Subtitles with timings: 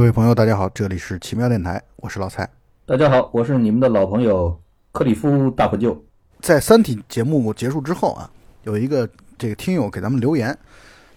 [0.00, 2.48] 各位朋友，大家好，这里是奇妙电台，我是老蔡。
[2.86, 4.58] 大家好，我是你们的老朋友
[4.92, 6.02] 克里夫大破旧。
[6.40, 8.30] 在《三体》节目结束之后啊，
[8.62, 10.56] 有一个这个听友给咱们留言，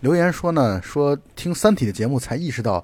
[0.02, 2.84] 留言说呢，说听《三体》的节目才意识到，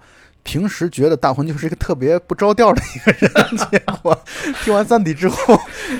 [0.50, 3.32] 平时觉得大魂就是一个特别不着调的一个人，
[3.70, 4.20] 结果
[4.66, 5.56] 听完《三体》之后，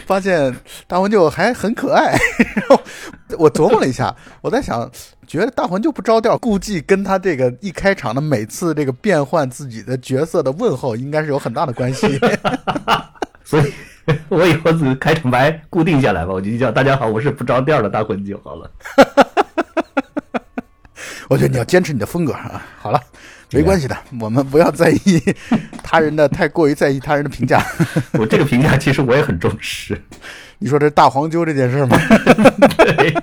[0.08, 0.52] 发现
[0.88, 2.18] 大魂就还很可爱。
[2.56, 2.82] 然后
[3.38, 4.90] 我琢磨了一下，我在想，
[5.28, 12.20] 觉得大魂就不着调，估计跟他这个一开场的每次这个变换自己的角色的问候，应该是有很大的关系。
[13.46, 13.72] 所以，
[14.30, 18.72] 我以后是开场白固定下来吧，我就叫大家好，我是不着调的大魂就好了。
[21.30, 22.66] 我觉得你要坚持你的风格啊。
[22.80, 23.00] 好了，
[23.52, 25.22] 没关系的，我们不要在意
[25.84, 27.64] 他人的太过于在意他人的评价。
[28.20, 30.00] 我这个评价其实我也很重视。
[30.60, 31.98] 你说这大黄鸠这件事吗？
[32.78, 33.14] 对，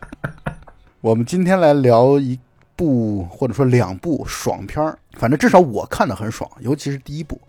[1.00, 2.38] 我们今天来聊一
[2.76, 7.40] 部或者说两部爽片儿，反正至少我看的很爽，尤其是第一部，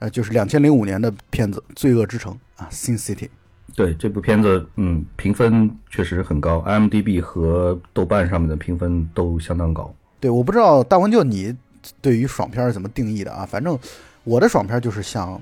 [0.00, 3.26] 呃，就是两千零五年的片子《罪恶之城》啊，《Sin City》。
[3.74, 9.92] 对这部片子，嗯，评分确实很高，IMDB 和豆瓣上面的评分都相当高。
[10.24, 11.54] 对，我不知道大文就你
[12.00, 13.44] 对于爽片是怎么定义的啊？
[13.44, 13.78] 反正
[14.22, 15.38] 我的爽片就是像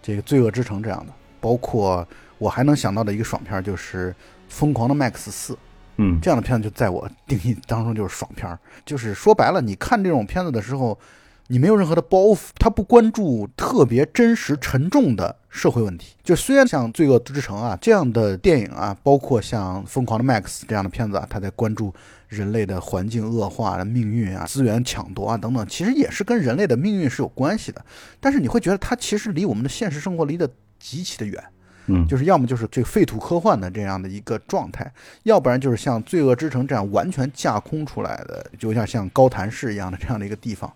[0.00, 2.08] 这个《罪恶之城》这样的，包括
[2.38, 4.10] 我还能想到的一个爽片就是
[4.48, 5.52] 《疯狂的麦克斯四》。
[5.98, 10.98] 嗯，这样的片子就在我定义当中就是爽片儿，就是说白了，你看这种片子的时候，
[11.48, 16.14] 你没有任何的包袱，他不关注特别真实沉重的社会问题。
[16.22, 21.92] 就虽然像《罪恶之城》啊这样的电影啊，包括像《疯狂的 Max》这样的片子啊，他在关注
[22.28, 27.84] 人类的环境恶化的命运啊、资源抢夺啊等等，其实也是跟人类的命运是有关系的。
[28.20, 31.42] 但是你会觉得它其实离我们的现实生活离得极其的远。
[31.86, 34.90] 嗯，就是要么就是这个废土科幻的这样的一个状态，
[35.24, 40.72] 要不然就是像《罪恶之城》这样完全架空出来的，就像像高谭市一样的这样的一个地方，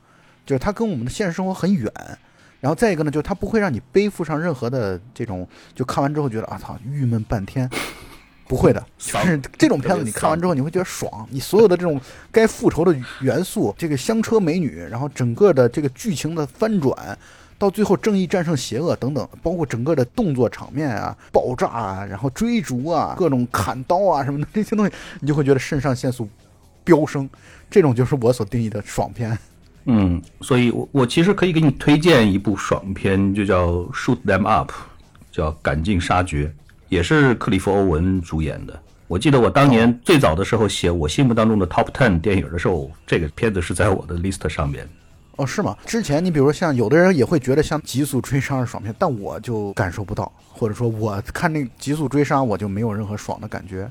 [0.49, 1.93] 就是它跟我们的现实生活很远。
[2.61, 7.69] 然后再一个呢，就是它不会让你背负上任何的这种，就看完之后觉得啊操，郁闷半天。
[8.49, 11.29] 不会的， 就是这种片子，你看完之后你会觉得爽。
[11.31, 12.01] 你所有的这种
[12.33, 17.19] 该复仇的元素，这个香车美女，然后整个的这个剧情的翻转。
[17.59, 26.29] 到最后，正义战胜邪恶等等，包括整个的动作场面啊、爆炸啊、然后追逐啊、各种砍刀啊什么的这些东西，你就会觉得肾上腺素
[26.85, 27.29] 飙升。
[27.69, 29.37] 这种就是我所定义的爽片。
[29.91, 34.71] 嗯，所以我我其实可以给你推荐一部爽片，就叫《Shoot Them Up》，
[35.33, 36.45] 叫《赶尽杀绝》，
[36.91, 38.79] 也是克里夫·欧文主演的。
[39.07, 44.87] 我记得我当年最早的时候写我心目当中的 Top Ten 电影的时候，这个片子是在我的 list 上面。
[45.37, 45.75] 哦，是吗？
[45.87, 53.91] 之前你比如说像有的人也会觉得像《极速追杀》是爽片，但我就感受不到，或者说我看那《极速追杀》我就没有任何爽的感觉，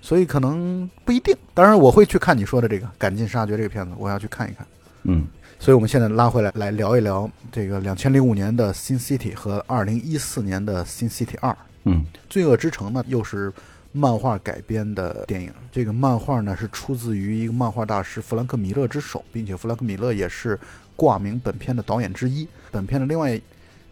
[0.00, 1.36] 所以可能不一定。
[1.52, 4.64] 当然我会去看你说的这个《赶尽杀绝》这个片子，我要去看一看。
[5.04, 5.26] 嗯，
[5.58, 11.50] 所以我们现在拉回来来聊一聊这个两千零五年的《Sin City》和二零一四年的《Sin City 二》。
[11.84, 13.52] 嗯，《罪恶之城》呢又是
[13.92, 20.58] 漫画改编的电影，这个漫画呢是出自于一个漫画大师弗兰克·米勒之手，并且弗兰克·米勒也是
[20.96, 22.48] 挂名本片的导演之一。
[22.70, 23.40] 本片的另外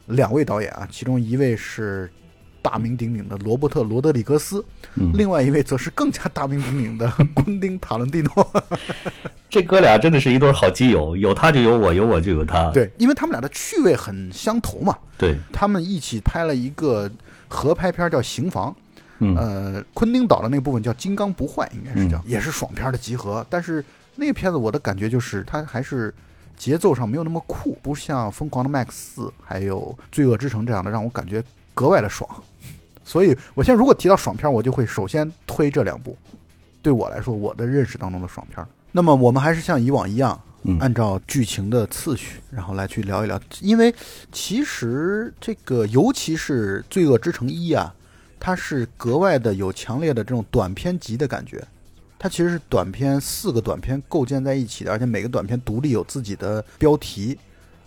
[0.06, 2.10] 两位导演啊，其中一位是
[2.62, 4.64] 大名鼎鼎的罗伯特·罗德里格斯，
[4.94, 8.62] 嗯另外一位则是更加大名鼎鼎的昆汀·塔伦蒂诺。
[9.50, 12.70] 这哥俩真的是一对好基友，有他就有我，有我就有他。
[12.70, 17.10] 对，因为他们俩的趣味很相投嘛，对，他们一起拍了一个
[17.48, 18.70] 合拍片叫《刑房》。
[19.24, 23.46] 嗯呃，昆汀导的那部分叫《金刚不坏》，应该是叫，嗯也是爽片的集合。
[23.48, 23.84] 但是
[24.16, 26.12] 那个片子我的感觉就是，它还是
[26.56, 31.40] 节奏上没有那么酷，不像《疯狂的麦克斯》还有《罪恶之城》这样的，让我感觉
[31.74, 32.28] 格外的爽。
[33.04, 36.16] 所以我现在如果提到爽片，我就会首先推这两部，
[36.80, 38.64] 对我来说，我的认识当中的爽片。
[38.92, 43.40] 那么我们还是像以往一样，嗯按照剧情的次序，然后来去聊一聊。
[43.60, 43.94] 因为
[44.30, 47.94] 其实这个，尤其是《罪恶之城一》啊，
[48.38, 51.62] 它是格外的有强烈的这种短篇集的感觉。
[52.18, 57.36] 它其实是短片四个短片构建在一起的，而且每个短片独立有自己的标题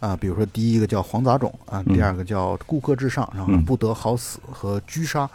[0.06, 5.30] 啊，比如说第一个叫《黄杂种》啊，嗯第二个叫《顾客至上》，然后嗯不得好死和狙杀。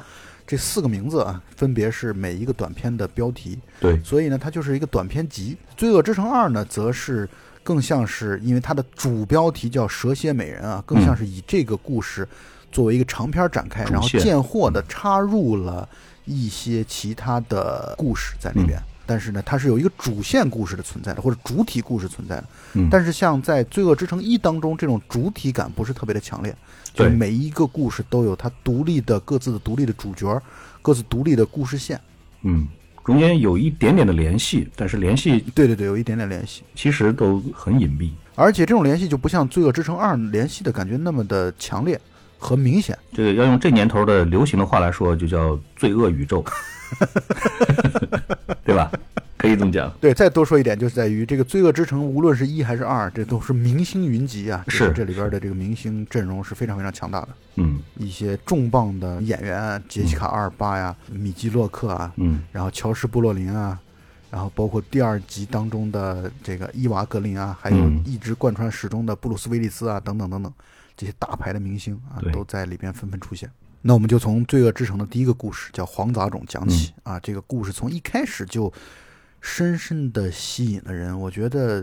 [0.46, 3.58] 这四个名字啊，分别是每一个短片的标题。
[3.78, 5.56] 对，所以呢，它就是一个短篇集。
[5.78, 7.28] 《罪恶之城二》呢，则是
[7.62, 12.26] 更像是因为它的主标题叫《蛇蝎美人》啊，更像是以这个故事
[12.72, 15.88] 作为一个长篇展开，然后主线见货的插入了
[16.24, 18.82] 一些其他的故事在里边。
[19.10, 22.44] 但是呢，它是有一个主线故事的存在的，或者主体故事存在的。
[22.74, 26.54] 嗯但是像在《罪恶之城一》当中，这种主体感不是特别的强烈，
[26.94, 30.40] 就对每一个故事都有它独立的各自的独立的主角，
[30.80, 32.00] 各自独立的故事线。
[32.42, 32.68] 嗯，
[33.04, 36.62] 中间有一点点的联系，但是联系对对对，有一点点联系。
[36.76, 38.10] 其实都很隐蔽。
[38.36, 42.00] 而且这种联系就不像《罪恶之城二》联系的感觉那么的强烈
[42.38, 42.96] 和明显。
[43.12, 46.44] 这个要用这年头的流行的话来说，就叫罪恶宇宙，
[48.64, 48.90] 对吧？
[49.36, 49.90] 可以这么讲。
[50.00, 54.62] 对，再多说一点，就是在于这个《罪恶之城》，无论是一还是二，这都是明星云集啊！
[54.68, 63.78] 是这里边的这个明星阵容是非常非常强大的，嗯一些重磅的演员啊，杰西卡·阿尔巴呀、米基·洛克啊，嗯然后乔什·布洛林啊，
[64.30, 70.52] 然后包括第二集当中的这个伊娃·格林啊，还有嗯一直贯穿始终的布鲁斯·威利斯啊，等等等等，
[70.94, 73.50] 这些大牌的明星啊，都在里边纷纷出现。
[73.82, 78.70] 那我们就从《罪恶之城》的第一个故事叫《黄杂种》讲起、啊，这个故事从一开始就
[79.40, 81.18] 深深的吸引了人。
[81.18, 81.82] 我觉得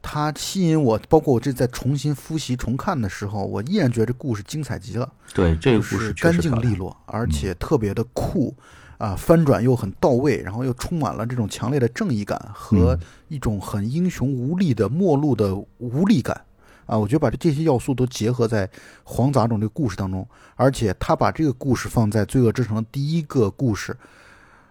[0.00, 5.12] 它吸引我，包括我这在重新复习重看的时候，我依然觉得这故事精彩极了。
[5.34, 8.54] 对，这个故事干净利落，而且特别的酷，
[8.96, 16.40] 啊，翻转又很到位，然后又充满了这种强烈的正义感和嗯一种很英雄无力的末路的无力感。
[16.88, 18.68] 啊，我觉得把这些要素都结合在
[19.04, 20.26] 黄杂种这个故事当中，
[20.56, 23.94] 而且他把这个故事放在《罪恶之城》的第一个故事，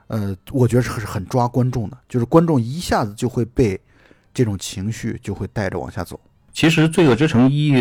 [0.08, 3.80] 呃，我觉得是是很抓观众的，就是观众一下子就会被
[4.34, 6.19] 这种情绪就会带着往下走。
[6.52, 7.72] 其实《罪恶之城一》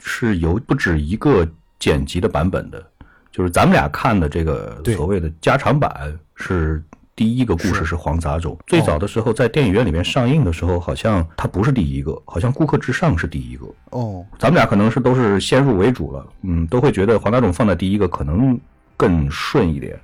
[0.00, 1.46] 是有不止一个
[1.78, 2.82] 剪辑的版本的，
[3.30, 6.82] 就是咱们俩看的这个所谓的加长版是。
[7.16, 13.66] 第一个故事是是黄杂种，最早的时候在电影院里面上映的时候，好像它不是第一个，好像《顾客至上》是第一个。
[13.92, 18.60] 哦，咱们俩可能是都是先入为主了，嗯，都会觉得黄杂种放在第一个可能
[18.98, 19.98] 更顺一点。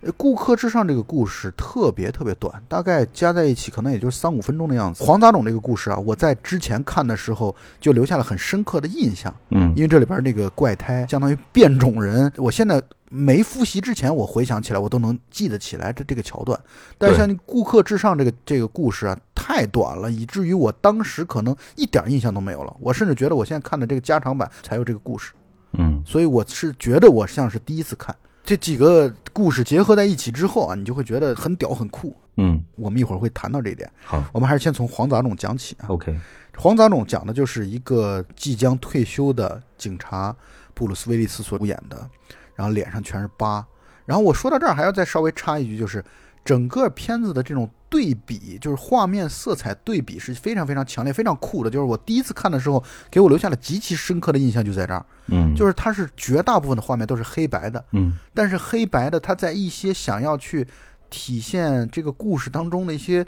[0.00, 5.04] 呃顾客至上这个故事特别特别短，大概加在一起可能也就三五分钟的样子。
[5.04, 16.58] 黄杂种这个故事啊，我在之前看的时候就留下了很深刻的印象，嗯因为这里边那个怪胎相当于变种人，我现在没复习之前，我回想起来我都能记得起来这这个桥段。
[16.98, 22.76] 但是对像顾客至上这个这个故事啊，太短了，以至于我当时可能一点印象都没有了。
[22.80, 25.32] 我甚至觉得我现在看的这个加长版才有这个故事。
[25.76, 28.14] 嗯所以我是觉得我像是第一次看
[28.44, 32.14] 这几个故事结合在一起之后啊，你就会觉得很屌很酷。
[32.36, 35.86] 嗯，我们一会儿会谈到这一点，好我们还是先从黄杂种讲起啊。
[35.88, 36.14] ，OK，
[36.56, 40.34] 黄杂种讲的就是一个即将退休的警察
[40.74, 42.08] 布鲁斯威利斯所主演的，
[42.54, 43.64] 然后脸上全是疤。
[44.04, 46.04] 然后我说到这儿还要再稍微插一句，就是
[46.44, 51.70] 整个片子的这种对比，就是画面色彩对比是非常非常强烈、非常酷的。
[51.70, 55.04] 就是我第一次看的时候，给我留下了极其深刻的印象，就在这儿。
[55.28, 60.66] 嗯，就是它是绝大部分的画面都是黑白的，嗯但是黑白的它在一些想要去
[61.08, 63.24] 体现这个故事当中的一些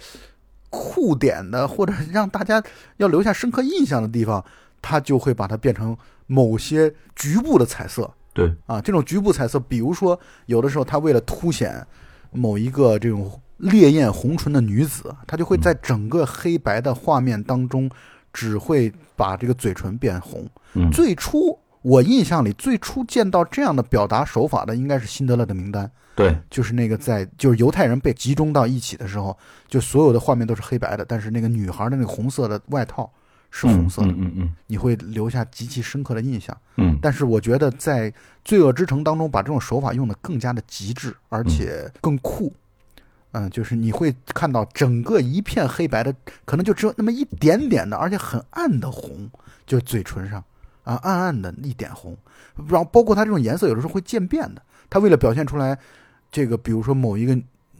[0.68, 2.62] 酷点的，或者让大家
[2.98, 4.44] 要留下深刻印象的地方，
[4.82, 5.96] 它就会把它变成
[6.26, 8.80] 某些局部的彩色对，啊。
[8.80, 11.86] 这种局部彩色，比如说有的时候它为了凸显
[12.30, 17.90] 某一个这种烈焰红唇的女子，她就会在整个黑白的画面当中，
[18.32, 20.48] 只会把这个嘴唇变红。
[20.74, 20.90] 嗯。
[20.90, 29.36] 最初我印象里最初见到这样的表达手法的，应该是《辛德勒的名单》，对，就是那个在就是犹太人被集中到一起的时候，
[29.68, 33.08] 就所有的画面都是黑白的，但是那个女孩的那个红色的外套
[33.58, 36.54] 是红色的，嗯嗯嗯你会留下极其深刻的印象。
[36.76, 38.10] 嗯但是我觉得在
[38.44, 42.52] 《罪恶之城》当中，把这种手法用的更加的极致，而且更酷。
[43.32, 49.30] 嗯，就是你会看到整个一片黑白的，可能就只有那么一点点的，而且很暗的红，
[49.66, 50.44] 就是嘴唇上
[50.84, 52.14] 啊，暗暗的一点红。
[52.68, 54.60] 然后包括它这种颜色有的时候会渐变的，
[54.90, 55.78] 它为了表现出来，
[56.30, 57.38] 这个比如说某一个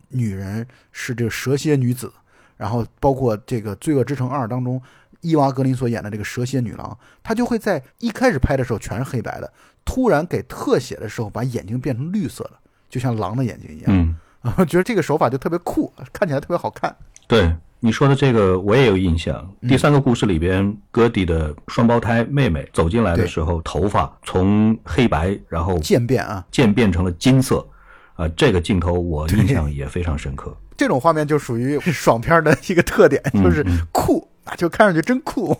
[0.08, 2.10] 女人是这个蛇蝎女子，
[2.56, 4.80] 然后包括这个《罪恶之城二》当中
[5.26, 9.52] 伊娃格林所演的这个蛇蝎女郎，她就会在一开始拍的时候全是黑白的，
[9.84, 12.52] 突然给特写的时候把眼睛变成绿色的，
[12.88, 13.86] 就像狼的眼睛一样。
[13.88, 16.94] 嗯，啊， 我觉得这个手法就特别酷，看起来特别好看。
[17.26, 17.54] 对。
[17.78, 19.36] 你说的这个我也有印象。
[19.60, 27.64] 嗯第三个故事里边，戈迪的双胞胎妹妹走进来的时候，头发从黑白，然后渐变啊，渐变成了金色，
[28.14, 30.56] 啊，这个镜头我印象也非常深刻。
[30.76, 33.78] 这种画面就属于爽片的一个特点，就是嗯。
[33.92, 35.56] 酷，啊，就看上去真酷，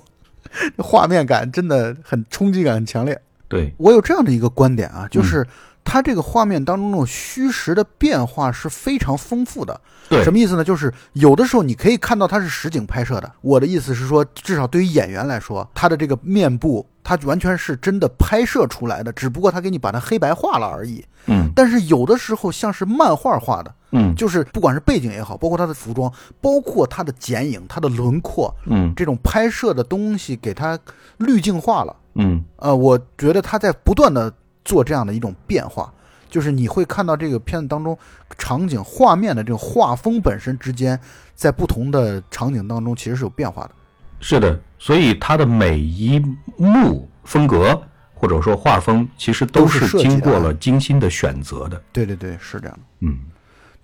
[0.79, 3.21] 画面感真的很冲击感很强烈。
[3.49, 5.47] 对，我有这样的一个观点啊，就是
[5.87, 9.81] 它这个画面当中那种虚实的变化是非常丰富的。
[10.09, 10.63] 对什么意思呢？
[10.63, 13.33] 就是有的时候你可以看到它是实景拍摄的。
[13.41, 21.05] 我的意思是说，至少对于演员来说，他的这个面部，他完全是真的拍摄出来的，只不过他给你把它黑白化了而已。
[21.29, 30.79] 嗯但是有的时候像是漫画画的，嗯就是不管是背景也好，包括他的服装，包括他的剪影、他的轮廓，嗯这种拍摄的东西给它
[31.17, 31.97] 滤镜化了。
[32.15, 34.33] 嗯呃，我觉得他在不断的
[34.67, 35.91] 做这样的一种变化，
[36.29, 37.97] 就是你会看到这个片子当中
[38.37, 41.01] 场景画面的这种画风本身之间，
[41.35, 43.71] 在不同的场景当中其实是有变化的。
[44.19, 46.21] 是的，所以它的每一
[46.57, 47.81] 幕风格
[48.13, 51.81] 或者说画风，其实都都是经过了精心的选择的。
[51.93, 52.83] 对对对，是这样的。
[53.01, 53.19] 嗯，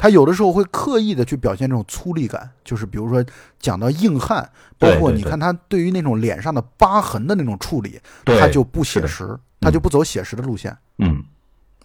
[0.02, 3.24] 他有的时候会刻意的去表现这种粗粝感，就是比如说
[3.60, 10.76] 讲到硬汉，包括你看他对于那种脸上的疤痕的那种处理，他就不写实，他就不走写实的路线。
[10.98, 11.22] 嗯，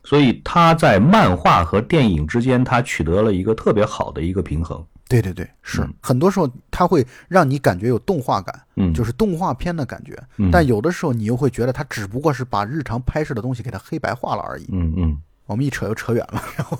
[0.03, 4.83] 所以他在漫画和电影之间，他取得了一个特别好的一个平衡。
[5.07, 5.93] 对对对，是、嗯。
[6.01, 10.49] 很多时候他会让你感觉有动画感，嗯，就是动画片的感觉，嗯。
[10.51, 14.65] 但有的时候你又会觉得他只不过是把日常拍摄的东西给它黑白化了而已。
[14.71, 15.17] 嗯嗯，
[15.47, 16.79] 我们一扯又扯远了，然后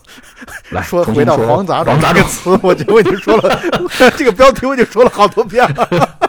[0.70, 3.60] 来说回到黄杂种黄杂种，这个词，我觉得我已经说了
[4.16, 5.90] 这个标题，我已经说了好多遍了。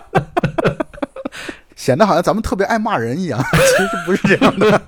[1.74, 4.80] 显得好像咱们特别爱骂人一样，其实不是这样的。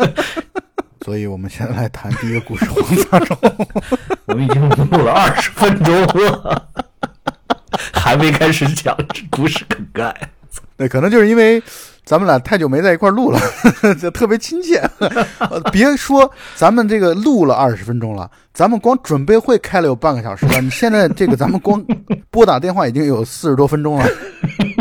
[1.04, 3.36] 所以我们先来谈第一个故事《黄杂种》。
[4.26, 6.68] 我们已经录了二十分钟了，
[7.92, 10.14] 还没开始讲这故事梗概。
[10.76, 11.62] 对，可能就是因为
[12.10, 13.38] 咱们俩太久没在一块儿录了，
[14.02, 14.78] 就特别亲切。
[15.38, 20.60] 呃 别说咱们这个录了二十分钟了，咱们光准备会开了有半个小时了。
[20.60, 21.80] 你现在这个咱们光
[22.28, 24.04] 拨打电话已经有四十多分钟了。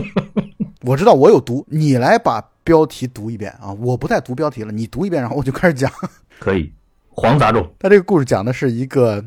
[0.82, 3.72] 我知道我有毒，你来把标题读一遍啊！
[3.74, 5.92] 我不再读标题了，你读一遍，然后我就开始讲。
[6.40, 6.74] 可以，
[7.10, 7.72] 黄杂种。
[7.78, 9.24] 他这个故事讲的是一个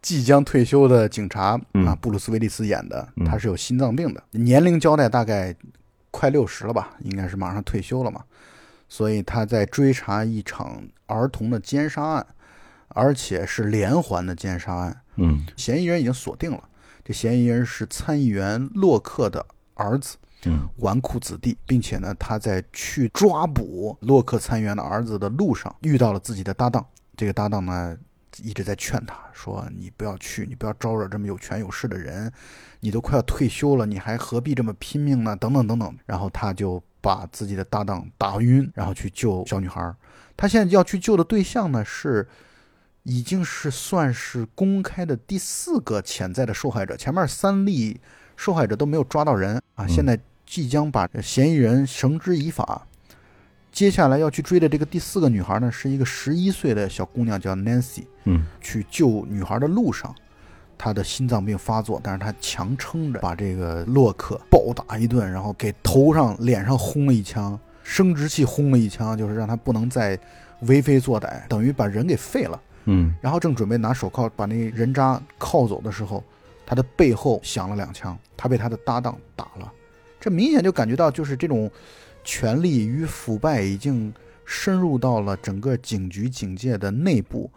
[0.00, 5.52] 即将退休的警察嗯啊，布鲁斯威利斯演的，嗯他是有心脏病的，年龄交代大概
[6.12, 8.22] 快六十了吧，应该是马上退休了嘛，
[8.88, 12.24] 所以他在追查一场儿童的奸杀案，
[12.88, 16.62] 而且是连环的奸杀案，嗯嫌疑人已经锁定了，
[17.04, 20.16] 这嫌疑人是参议员洛克的儿子。
[20.44, 26.84] 嗯纨绔子弟，并且呢，他在去抓捕洛克参议员的儿子的路上遇到了自己的搭档。
[27.16, 27.96] 这个搭档呢，
[28.42, 32.32] 一直在劝他说：“你不要去，你不要招惹这么有权有势的人，
[32.80, 35.98] 你都快要退休了，你还何必这么拼命呢？”等等等等。
[36.06, 39.94] 然后他就把自己的搭档打晕，然后去救小女孩。
[40.36, 42.26] 他现在要去救的对象呢是。
[43.04, 48.00] 已经是算是公开的第四个潜在的受害者，前面三例
[48.36, 52.86] 受害者都没有抓到人啊，嗯现在即将把嫌疑人绳之以法。
[53.72, 58.04] 接下来要去追的这个第四个女孩呢，是一个十一岁的小姑娘，叫 Nancy。
[58.24, 60.14] 嗯去救女孩的路上，
[60.76, 70.18] 她的心脏病发作，但是她强撑着把这个洛克暴打一顿，然后给头上、脸上轰了一枪，生殖器轰了一枪，就是让她不能再
[70.60, 72.60] 为非作歹，等于把人给废了。
[72.84, 76.22] 嗯然后正准备拿手铐把那人渣铐走的时候，
[76.66, 79.72] 他的背后响了两枪，他被他的搭档打了。
[80.20, 81.68] 这明显就感觉到，就是这种
[82.24, 84.12] 权力与腐败已经
[84.44, 87.50] 深入到了整个警局警界的内部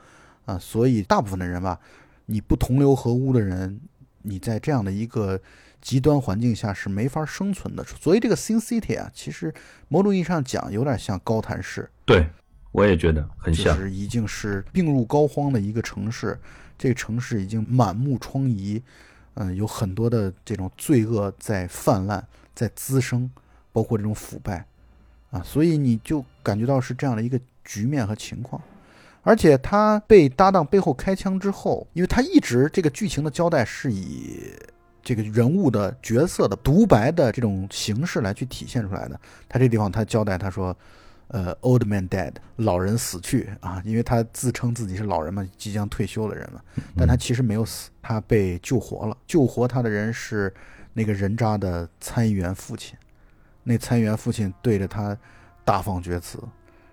[0.46, 1.80] 啊，所以大部分的人吧，
[2.26, 3.80] 你不同流合污的人，
[4.22, 5.40] 你在这样的一个
[5.82, 7.84] 极端环境下是没法生存的。
[7.84, 9.54] 所以这个 Sin City 啊，其实
[9.88, 11.90] 某种意义上讲，有点像高谭市。
[12.06, 12.28] 对，
[12.72, 13.78] 我也觉得很就像。
[13.78, 16.40] 是已经是病入膏肓的一个城市，
[16.78, 18.82] 这个城市已经满目疮痍，
[19.36, 23.30] 嗯，有很多的这种罪恶在泛滥，在滋生，
[23.76, 24.66] 包括这种腐败，
[25.32, 28.62] 啊，所以你就感觉到是这样的一个局面和情况。
[29.22, 34.54] 而且他被搭档背后开枪之后，因为他一直这个剧情的交代是以
[35.04, 39.20] 这个人物的角色的独白的这种形式来去体现出来的。
[39.50, 40.74] 他这地方他交代他说。
[41.30, 46.64] 呃，old man dead，老人死去啊，因为他自称自己是老人嘛，即将退休的人了，
[46.96, 49.18] 但他其实没有死，他被救活了。
[49.26, 50.54] 救活他的人是
[50.94, 52.96] 那个人渣的参议员父亲，
[53.66, 55.18] 那参议员父亲对着他
[55.66, 56.42] 大放厥词，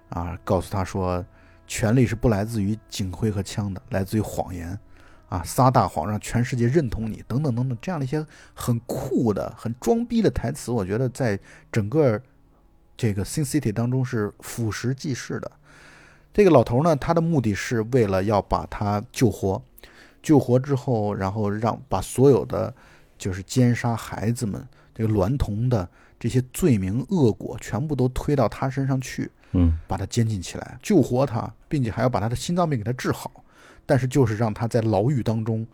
[0.08, 1.24] 啊，告诉他说，
[1.68, 4.76] 权力是不来自于警徽和枪的，来自于谎言，
[5.28, 11.38] 啊，撒大谎让全世界认同你，等等等等，这样的一些很酷的、很装逼的台词，我觉得在
[11.70, 12.20] 整个。
[12.94, 15.50] 这个 Sin City 当中是俯拾即是的。
[16.32, 19.60] 这个老头呢，他的目的是为了要把他救活，
[20.22, 22.72] 救活之后，然后让把所有的
[23.18, 24.64] 就是奸杀孩子们、
[24.94, 25.88] 这个娈童的
[26.22, 33.44] 这些罪名恶果全部都推到他身上去，嗯把他监禁起来，救活他，并且还要把他的心脏病给他治好。
[33.84, 35.66] 但是就是让他在牢狱当中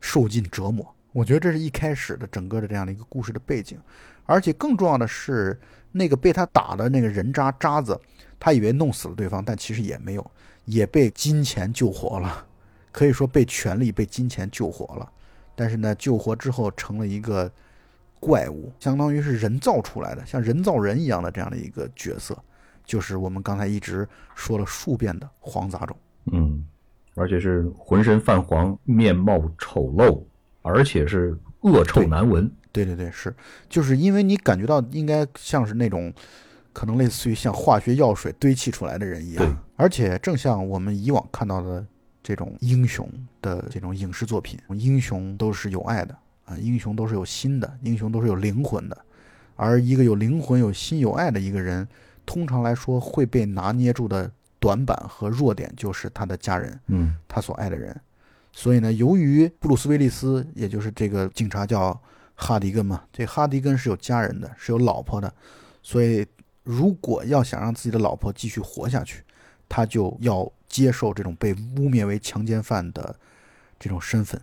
[0.00, 0.84] 受尽折磨。
[1.12, 3.78] 我觉得这是一开始的整个的这样的一个故事的背景，
[4.26, 5.56] 而且更重要的是。
[5.96, 7.96] 那个被他打的那个人渣渣子，
[8.40, 10.30] 他以为弄死了对方，但其实也没有，
[10.64, 12.44] 也被金钱救活了，
[12.90, 15.08] 可以说被权力、被金钱救活了。
[15.54, 17.48] 但是呢，救活之后成了一个
[18.24, 22.34] 怪物，相当于是人造出来的，像人造人一样的这样的一个角色，
[22.82, 25.94] 就是我们刚才一直说了数遍的黄杂种。
[26.32, 26.64] 嗯，
[27.16, 30.22] 而且是浑身泛黄，面貌丑陋，
[30.62, 32.50] 而且是恶臭难闻。
[32.72, 33.34] 对对对，是，
[33.68, 36.10] 就是因为你感觉到应该像是那种，
[36.72, 41.86] 可能类似于像化学药水堆砌出来的人一对样，而且正像我们以往看到的
[42.22, 43.06] 这种英雄
[43.42, 49.04] 的这种影视作品，英雄都是有爱的啊，英雄都是有心的，英雄都是有灵魂的，
[49.56, 51.86] 而一个有灵魂、有心、有爱的一个人，
[52.26, 57.98] 通常来说会被拿捏住的短板和弱点就是他的家人，嗯他所爱的人。
[58.52, 61.98] 所以呢，由于布鲁斯·威利斯，也就是这个警察叫
[62.34, 65.32] 哈迪根嘛，这哈迪根是有家人的，是有老婆的，
[65.82, 66.26] 所以
[66.62, 69.22] 如果要想让自己的老婆继续活下去，
[69.68, 73.16] 他就要接受这种被污蔑为强奸犯的
[73.78, 74.40] 这种身份。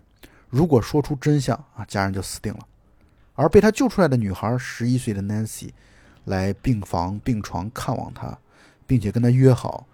[0.52, 2.60] 如果说出真相啊，家人就死定了。
[3.34, 5.70] 而被他救出来的女孩，十一岁的 Nancy，
[6.26, 8.38] 来病房病床看望他，
[8.86, 9.88] 并且跟他约好，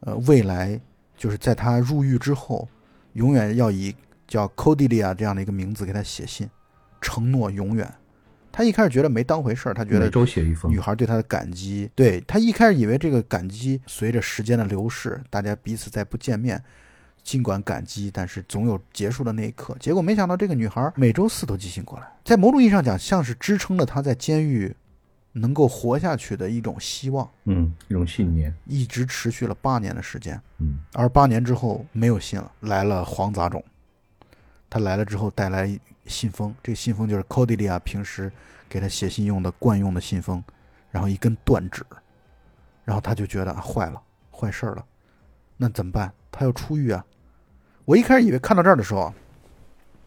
[0.00, 0.80] 呃，未来
[1.16, 2.66] 就是在他入狱之后，
[3.12, 3.94] 永远要以
[4.26, 6.48] 叫 Cordelia 这样的一个名字给他写信，
[7.00, 7.94] 承诺永远。
[8.50, 16.60] 他一开始觉得没当回事儿，他觉每得周写一封女，孩对他的感激，对他一开始以为这个感激随着时间的流逝，大家彼此再不见面，
[17.30, 19.76] 尽管感激，但是总有结束的那一刻。
[19.78, 24.74] 结果没想到这个女孩每周四都寄信过来，在某种意义上讲，像是支撑了她在监狱
[25.30, 30.42] 能够活下去的一种希望，嗯，一种信念，一直持续了八年的时间。
[30.58, 33.62] 嗯而八年之后没有信了，来了黄杂种。
[34.68, 38.32] 他来了之后带来信封，这个信封就是 Cordelia 平时
[38.68, 40.42] 给他写信用的惯用的信封，
[40.90, 41.86] 然后一根断指，
[42.84, 44.84] 然后他就觉得啊坏了，坏事儿了，
[45.56, 46.12] 那怎么办？
[46.32, 47.04] 他要出狱啊！
[47.84, 49.14] 我一开始以为看到这儿的时候啊，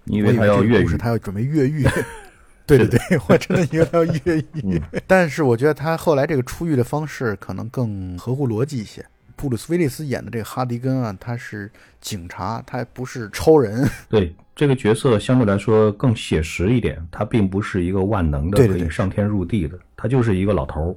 [0.04, 1.86] 你以为他要越狱他要准备越狱。
[2.66, 4.46] 对对对，我真的以为他要越狱。
[4.64, 9.06] 嗯但是我觉得他后来这个出狱的方式可能更合乎逻辑一些。
[9.36, 13.86] 布鲁斯·威利斯演的这个哈迪根啊，他是警察，他不是超人。
[14.08, 20.96] 对这个角色相对来说更写实一点，他并不是一个万能的对对对可以上天入地的，他就是一个老头儿，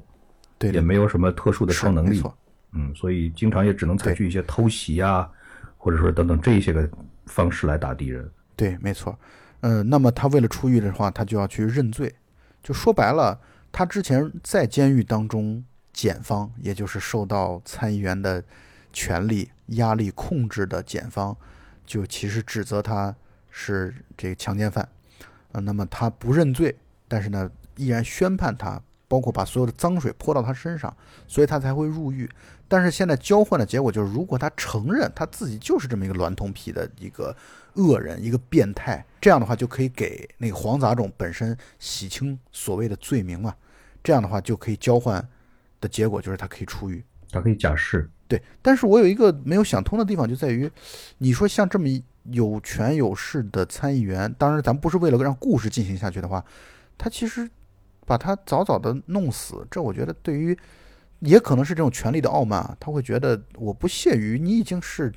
[0.58, 2.22] 对也没有什么特殊的超能力，
[2.72, 5.28] 嗯，所以经常也只能采取一些偷袭啊，
[5.86, 6.90] 或者说等等这些个
[7.26, 8.28] 方式来打敌人。
[8.56, 9.16] 对，没错。
[9.60, 12.12] 呃，那么他为了出狱的话，他就要去认罪。
[12.60, 18.42] 就说白了，他之前在监狱当中，检方也就是受到参议员的
[18.92, 21.36] 权力压力控制的检方，
[21.84, 23.14] 就其实指责他
[23.48, 24.88] 是这个强奸犯。
[25.52, 30.92] 呃，那么他不认罪，但是呢，依然宣判他，包括把所有的脏水泼到他身上，
[31.28, 32.28] 所以他才会入狱。
[32.68, 37.36] 但是现在交换的结果就是，如果他承认他自己就是这么一个娈童癖的一个
[37.74, 43.54] 恶人、一个变态，这样的话就可以给那个黄杂种本身洗清所谓的罪名嘛。
[44.02, 45.26] 这样的话就可以交换
[45.80, 47.04] 的结果就是他可以出狱。
[47.32, 50.70] 他可以假释，对，但是我有一个没有想通的地方，就在于，
[51.18, 51.88] 你说像这么
[52.30, 56.42] 有权有势的参议员，当然咱不是为了让故事进行下去的话，
[56.96, 57.50] 他其实
[58.06, 60.56] 把他早早的弄死，这我觉得对于
[61.20, 65.12] 也可能是这种权力的傲慢啊，他会觉得我不屑于你已经是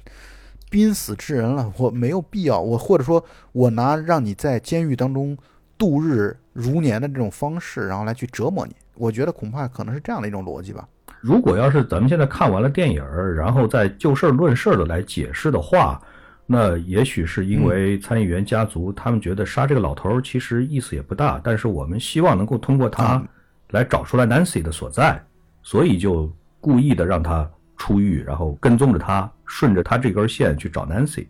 [0.69, 5.38] 濒死之人了，我没有必要，我或者说我拿让你在监狱当中
[5.77, 10.88] 度日如年的这种方式，然后来去折磨你，我觉得恐怕可能是这样的一种逻辑吧。
[11.21, 13.03] 如果要是咱们现在看完了电影，
[13.35, 16.01] 然后再就事论事的来解释的话，
[16.45, 23.27] 那也许是因为参议员家族他们觉得杀这个老头儿其实意思也不大，但是我们希望能够通过他啊
[23.71, 25.21] 来找出来 Nancy 的所在，
[25.69, 26.27] 所以就
[26.60, 31.27] 故意的让他出狱，然后跟踪着他，顺着他这根线去找 Nancy，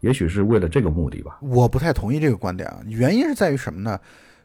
[0.00, 1.36] 也许是为了这个目的吧。
[1.42, 4.00] 我不太同意这个观点啊，原因是在于什么呢？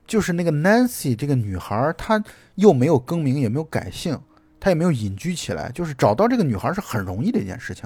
[0.06, 2.22] 就是那个 Nancy 这个女孩，她
[2.56, 4.20] 又没有更名，也没有改姓，
[4.60, 7.86] 她也没有隐居起来，就是找到这个女孩是很容易的一件事情。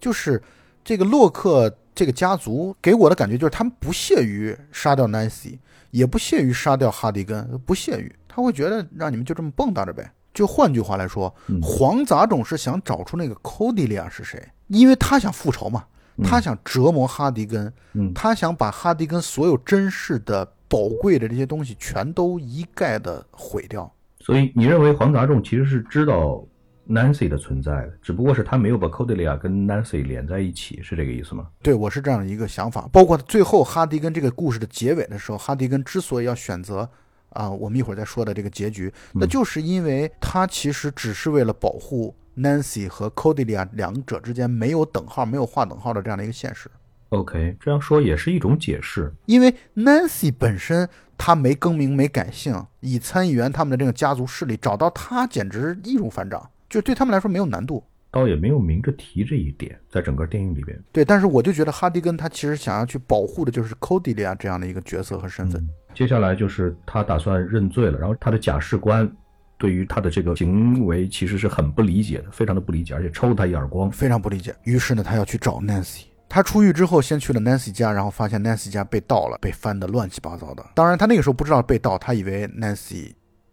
[0.00, 0.42] 就是
[0.82, 5.58] 这个洛克这个家族给我的感觉就是，他们不屑于杀掉 Nancy，
[5.90, 10.10] 也不屑于杀掉哈迪根，不屑于，他会觉得让你们就这么蹦跶着呗。
[10.32, 15.84] 就换句话来说，嗯黄杂种是想找出那个 Cordelia 是谁，因为他想复仇嘛，
[16.24, 23.92] 他想折磨哈迪根，嗯他想把哈迪根所有珍视的、宝贵的这些东西全都一概的毁掉。
[24.20, 26.44] 所以你认为黄杂种其实是知道
[26.88, 31.46] Nancy 的存在的，只不过是他没有把 Cordelia 跟 Nancy 连在一起，是这个意思吗？
[31.62, 32.88] 对我是这样的一个想法。
[32.92, 36.88] 包括最后哈迪根这个故事的结尾的时候，哈迪根之所以要选择
[37.34, 46.70] 啊，我们一会儿再说的这个结局，那就是因为他其实只是为了保护 Nancy 和 Cordelia 两者之间没有等号、没有划等号的这样的一个现实。
[47.10, 49.12] OK，这样说也是一种解释。
[49.26, 57.84] 因为 Nancy 本身她没更名没改姓，以参议员他们的这个家族势力找到她简直易如反掌，就对他们来说没有难度。
[58.10, 60.78] 倒也没有明着提这一点，在整个电影里边。
[60.92, 65.66] 对，但是我就觉得哈迪根他其实想要去保护的就是 Cordelia 这样的一个角色和身份。
[65.94, 69.10] 接下来就是他打算认罪了，然后他的假释官
[69.58, 73.90] 对于他的这个行为其实是很不理解的，非常的不理解，而且抽了他一耳光。
[73.90, 74.54] 非常不理解。
[74.64, 76.04] 于是呢，他要去找 Nancy。
[76.28, 80.64] 他出狱之后，先去了 Nancy 家，然后发现 Nancy 家被盗了，被翻得乱七八糟的。
[80.74, 83.12] 当然，他那个时候不知道被盗，他以为 Nancy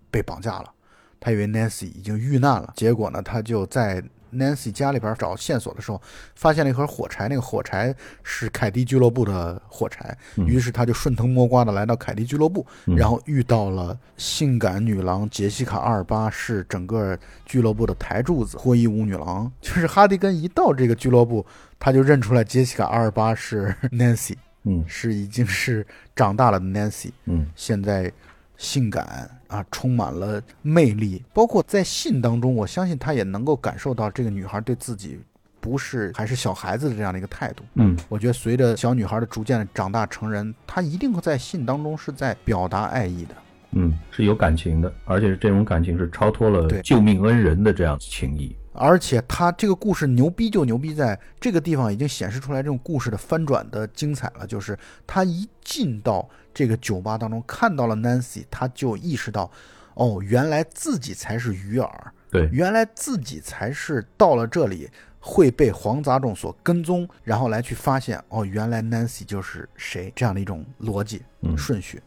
[0.09, 0.71] 被绑架了，
[1.19, 2.71] 他以为 Nancy 已经遇难了。
[2.77, 4.01] 结果呢，他就在
[4.33, 6.01] Nancy 家里边找线索的时候，
[6.35, 10.17] 发现了一盒火柴，那个火柴是凯蒂俱乐部的火柴。
[10.35, 19.51] 于是他就顺藤摸瓜的来到凯蒂俱乐部，然后遇到了性感女郎杰西卡·阿尔巴，是整个俱乐部的台柱子，脱衣舞女郎。
[19.61, 21.45] 就是哈迪根一到这个俱乐部，
[21.77, 27.11] 他就认出来杰西卡·阿尔巴是 Nancy，嗯是已经是长大了的 Nancy。
[27.25, 28.11] 嗯现在
[28.57, 31.21] 性感啊，充满了魅力。
[31.33, 35.19] 包括在信当中，我相信他也能够感受到这个女孩对自己
[35.59, 37.65] 不是还是小孩子的这样的一个态度。
[37.75, 43.35] 嗯我觉得随着小女孩的逐渐长大成人，她一定会在信当中是在表达爱意的。
[43.71, 48.55] 嗯，是有感情的，而且这种感情是超脱了对救命恩人的这样情谊。
[48.73, 56.27] 而且他这个故事牛逼就牛逼在这个地方已经显示出来这种故事的翻转的精彩了，就是他一进到
[56.59, 59.49] 这个酒吧当中看到了 Nancy，他就意识到，
[59.93, 61.89] 哦，原来自己才是鱼饵，
[62.29, 64.89] 对，原来自己才是到了这里
[65.21, 71.57] 会被黄杂种所跟踪，然后来去发现，哦，原来 Nancy 就是谁这样的一种逻辑嗯。
[71.57, 72.01] 顺序，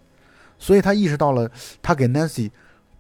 [0.59, 2.51] 所以他意识到了，他给 Nancy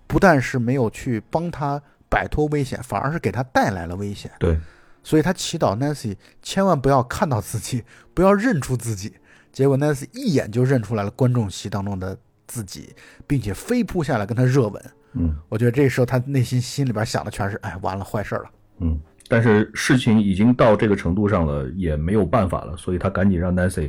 [0.06, 4.30] 不但是没有去帮他摆脱危险，反而是给他带来了危险。
[4.38, 4.58] 对，
[5.02, 7.84] 所以他祈祷 Nancy 千万不要看到自己，
[8.14, 9.16] 不要认出自己。
[9.52, 12.94] 结果 Nancy 一眼就认出来了观众席当中的自己，
[13.26, 14.82] 并且飞扑下来跟他热吻。
[15.14, 18.44] 嗯我觉得这时候他内心心里边想的全是：哎，完了，坏事了。
[18.78, 18.98] 嗯。
[19.28, 23.88] 但是事情已经到这个程度上了，也没有办法了，所以他赶紧让 Nancy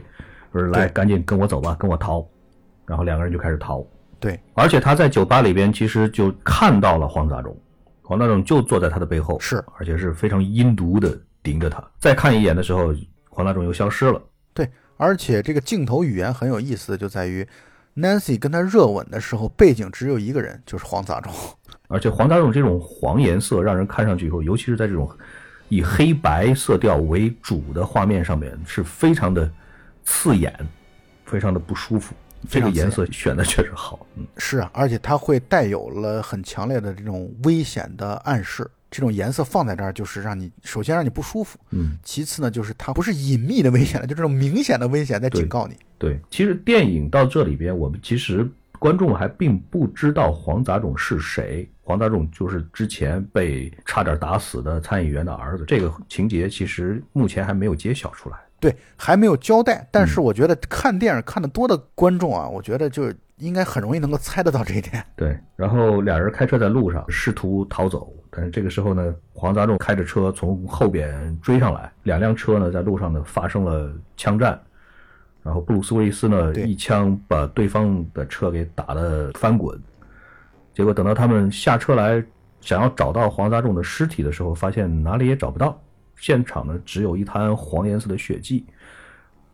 [0.53, 2.25] 说来，赶紧跟我走吧，跟我逃。
[2.85, 3.85] 然后两个人就开始逃。
[4.19, 7.57] 对，而且他在酒吧里边其实就看到了黄杂种，
[8.03, 11.83] 黄杂种就坐在他的背后，是，而且是非常阴毒的盯着他。
[11.99, 12.93] 再看一眼的时候，
[13.29, 14.21] 黄杂种又消失了。
[14.53, 14.69] 对，
[15.03, 17.45] 而且这个镜头语言很有意思的就在于
[17.97, 21.33] ，Nancy 跟他热吻的时候，背景只有一个人，就是黄杂种。
[21.89, 25.11] 而且黄杂种这种黄颜色，让人看上去以后，尤其是在这种
[25.67, 29.51] 以黑白色调为主的画面上面，是非常的
[30.05, 30.57] 刺眼，
[31.25, 32.15] 非常的不舒服。
[32.49, 38.69] 这个颜色选的确实好，嗯，是啊，而且它会带有了很强烈的这种危险的暗示。
[38.93, 45.75] 这种颜色放在这儿，就是让你首先让你不舒服，嗯，其次呢，就是它不是隐秘的危险了，就这种明显的危险在警告你。
[45.97, 46.19] 对。
[46.29, 51.67] 其实电影到这里边，我们其实观众还并不知道黄杂种是谁。
[51.81, 58.37] 黄杂种就是之前被差点打死的参议员的儿子，这个情节其实目前还没有揭晓出来。
[58.59, 65.03] 对，还没有交代，但是我觉得看电影看的多的观众啊，我觉得就应该很容易能够猜得到这一点。
[65.15, 74.59] 对，然后俩人开车在路上试图逃走，但是这个时候呢，黄杂种开着车从后边追上来，两辆车呢在路上呢发生了枪战，
[75.41, 79.77] 然后布鲁斯威利斯呢一枪把对方的车给打得翻滚，
[80.73, 82.23] 结果等到他们下车来
[82.61, 85.81] 想要找到黄杂种的尸体的时候，发现哪里也找不到，
[86.15, 88.65] 现场呢只有一滩黄颜色的血迹，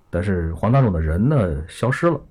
[0.09, 2.21] 但是黄杂种的人呢消失了，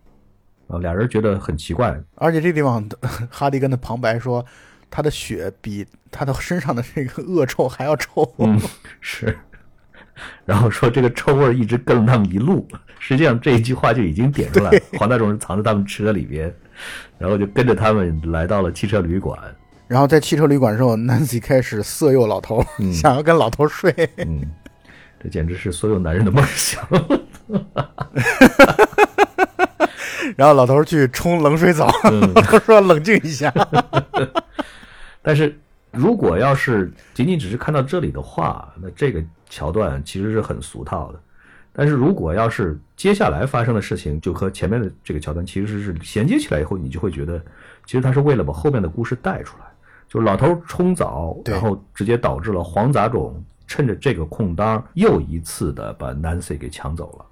[0.69, 2.87] 啊，俩人觉得很奇怪，而且这地方，
[3.31, 4.45] 哈迪跟的旁白说，
[4.91, 8.33] 他的血比他的身上的这个恶臭还要臭。
[8.39, 8.59] 嗯，
[9.01, 9.37] 是。
[10.45, 12.67] 然后说这个臭味儿一直跟了他们一路，
[12.99, 14.81] 实际上这一句话就已经点出来了。
[14.99, 16.53] 黄大种是藏在他们车里边，
[17.19, 19.39] 然后就跟着他们来到了汽车旅馆。
[19.87, 23.95] 然后在汽车旅馆的时候，Nancy 开始色诱老头，想要跟老头睡。
[24.17, 24.43] 嗯，
[25.23, 26.85] 这简直是所有男人的梦想。
[30.37, 31.87] 然后老头去冲冷水澡，
[32.35, 33.53] 老头说冷静一下。
[35.23, 35.59] 但是
[35.93, 41.21] 如果要是仅仅只是看到这里的话，那这个桥段其实是很俗套的。
[41.73, 47.41] 但是如果要是接下来发生的事情就和前面的这个桥段其实是衔接起来以后，你就会觉得，
[47.87, 49.65] 其实他是为了把后面的故事带出来。
[50.09, 57.27] 就是老头冲澡，然后直接导致了黄杂种趁着这个空当又一次的把 Nancy 给抢走了，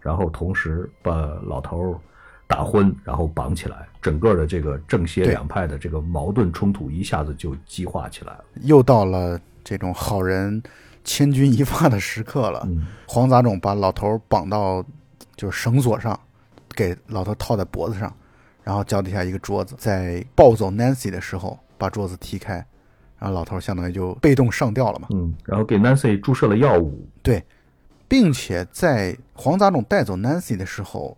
[0.00, 1.12] 然后同时把
[1.42, 2.00] 老头
[2.46, 8.44] 打昏，然后绑起来，整个的这个正邪两派的这个矛盾冲突一下子就激化起来了。
[8.62, 10.62] 又到了这种好人
[11.04, 12.62] 千钧一发的时刻了。
[12.66, 14.84] 嗯黄杂种把老头绑到
[15.36, 16.18] 就是绳索上，
[16.74, 18.12] 给老头套在脖子上，
[18.62, 22.54] 然后脚底下一个桌子，在抱走 Nancy 的时候把桌子踢开，
[23.18, 25.08] 然后老头相当于就被动上吊了嘛。
[25.10, 27.08] 嗯，然后给 Nancy 注射了药物。
[27.22, 27.42] 对，
[28.06, 31.16] 并且在黄杂种带走 Nancy 的时候，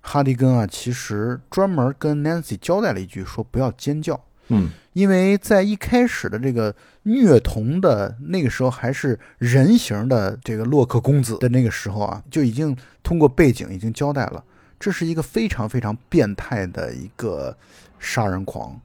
[0.00, 4.20] 哈迪根啊，其实专门跟 Nancy 交代了一句，说不要尖叫。
[4.48, 14.42] 嗯因为在一开始的这个虐童的那个时候，还是人形的这个洛克公子的那个时候啊，就已经通过背景已经交代了，
[14.80, 17.56] 这是一个非常非常变态的一个
[18.00, 18.80] 杀人狂，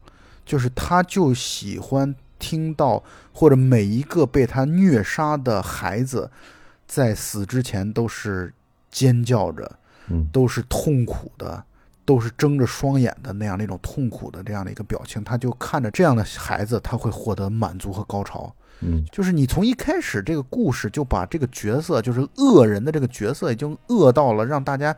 [0.45, 6.29] 就是他就喜欢听到或者每一个被他虐杀的孩子，
[6.85, 8.53] 在死之前都是
[8.91, 11.63] 尖叫着，嗯都是痛苦的，
[12.05, 18.53] 都是睁着双眼的那样的一种痛苦的这样的一个表情，他就看着这样的孩子，他会获得满足和高潮。
[18.81, 24.95] 嗯就是你从一开始这个故事就把这个角色，就是恶人的这个角色，已经恶到了让大家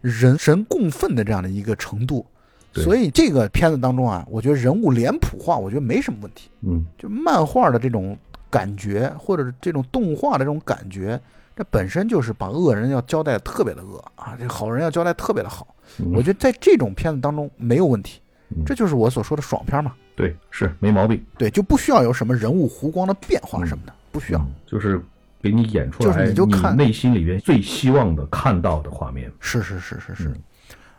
[0.00, 2.24] 人神共愤的这样的一个程度。
[2.72, 6.50] 所以这个片子当中啊，我觉得人物脸谱化，我觉得没什么问题。
[6.60, 8.16] 嗯就漫画的这种
[8.50, 11.20] 感觉，或者是这种动画的这种感觉，
[11.56, 15.74] 这本身就是把恶人要交代得特别的恶啊，这好人要交代特别的好。
[15.98, 19.94] 嗯，我觉得在这种片子当中没有问题嗯，这就是我所说的爽片嘛。
[20.14, 24.40] 对是没毛病，对，就不需要有什么人物弧光的变化什么的，不需要。
[24.40, 25.02] 嗯就是
[25.42, 29.30] 给你演出来就是你就看内心里边最希望的看到的画面。
[29.40, 30.36] 是是是是是嗯，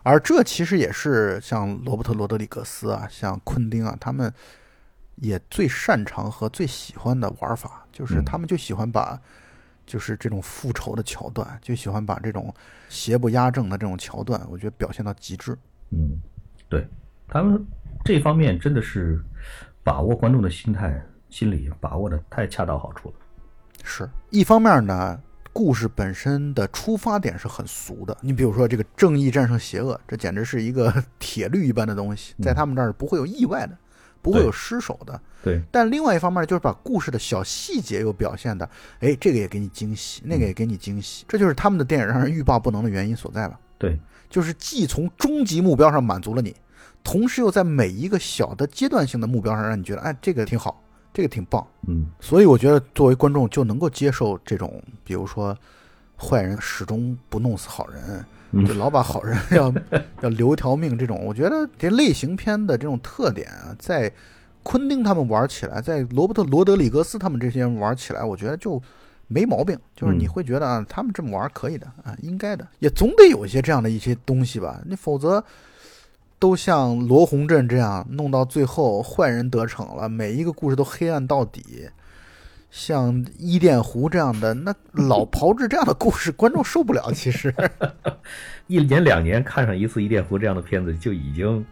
[0.03, 4.31] 而这其实也是像罗伯特·罗德里格斯啊，像昆汀啊，他们
[5.15, 9.19] 也最擅长和最喜欢的玩法，就是嗯他们就喜欢把，
[9.87, 12.53] 就是这种复仇的桥段，就喜欢把这种
[12.89, 15.57] 邪不压正的这种桥段，我觉得表现到极致。
[15.89, 16.19] 嗯，
[16.69, 16.85] 对
[17.27, 17.65] 他们
[18.03, 19.19] 这方面真的是
[19.83, 23.15] 把握观众的心态、心理，把握的太恰到好处了。
[23.83, 25.17] 是一方面呢，
[25.53, 28.15] 故事本身的出发点是很俗的。
[28.21, 33.77] 你比如说这个正义战胜邪恶，这简直是一个 铁律一般的东西，在他们这儿不会有意外的，
[34.21, 35.19] 不会有失手的。
[35.43, 43.59] 对，但另外一方面就是把故事的小细节又表现的，哎，这个也给你惊喜，那个也给你惊喜，这就是他们的电影让人欲罢不能的原因所在吧。
[43.77, 43.99] 对，
[44.29, 46.55] 就是既从终极目标上满足了你，
[47.03, 51.65] 同时又在每一个小的阶段性的目标上让你觉得，哎，这个挺好，这个挺棒。
[51.87, 55.55] 嗯所以我觉得作为观众就能够接受这种，比如说
[56.17, 58.25] 坏人始终不弄死好人，嗯
[58.65, 59.73] 就老把好人要
[60.21, 61.23] 要留一条命这种。
[61.25, 64.11] 我觉得这类型片的这种特点啊，在
[64.63, 68.81] 昆汀他们玩起来，在罗伯特·罗德里格斯他们这些人玩起来，我觉得就
[69.27, 69.77] 没毛病。
[69.95, 75.43] 就是你嗯会觉得啊，他们这么玩可以的啊，应该的，也总得有一些这样的一些东西吧，你否则。
[76.39, 81.89] 都像罗洪镇这样弄到最后，坏人得逞了，每一个故事都黑暗到底。
[82.69, 87.11] 像伊甸湖这样的，那老 炮制这样的故事，观众受不了。
[87.11, 87.53] 其实，
[88.67, 91.65] 一年两年看上一次《伊甸湖》这样的片子，就已经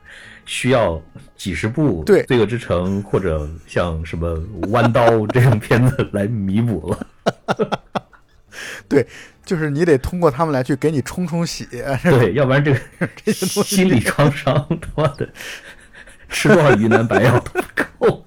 [0.45, 1.01] 需要
[1.36, 4.38] 几十部对《罪恶之城》或者像什么
[4.69, 7.08] 《弯刀》 这种片子来弥补了。
[8.88, 9.05] 对
[9.43, 11.65] 就是你得通过他们来去给你冲冲血。
[12.03, 12.79] 对，要不然这个
[13.15, 15.27] 这些心理创伤，他妈的
[16.29, 18.25] 吃多少云南白药都不够。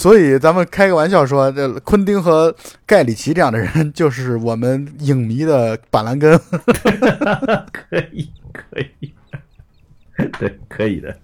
[0.00, 6.38] 所以咱们开个玩笑说，这昆汀和盖里奇这样的人，就是我们影迷的板蓝根。
[7.70, 9.12] 可以，可以，
[10.38, 11.14] 对，可以的。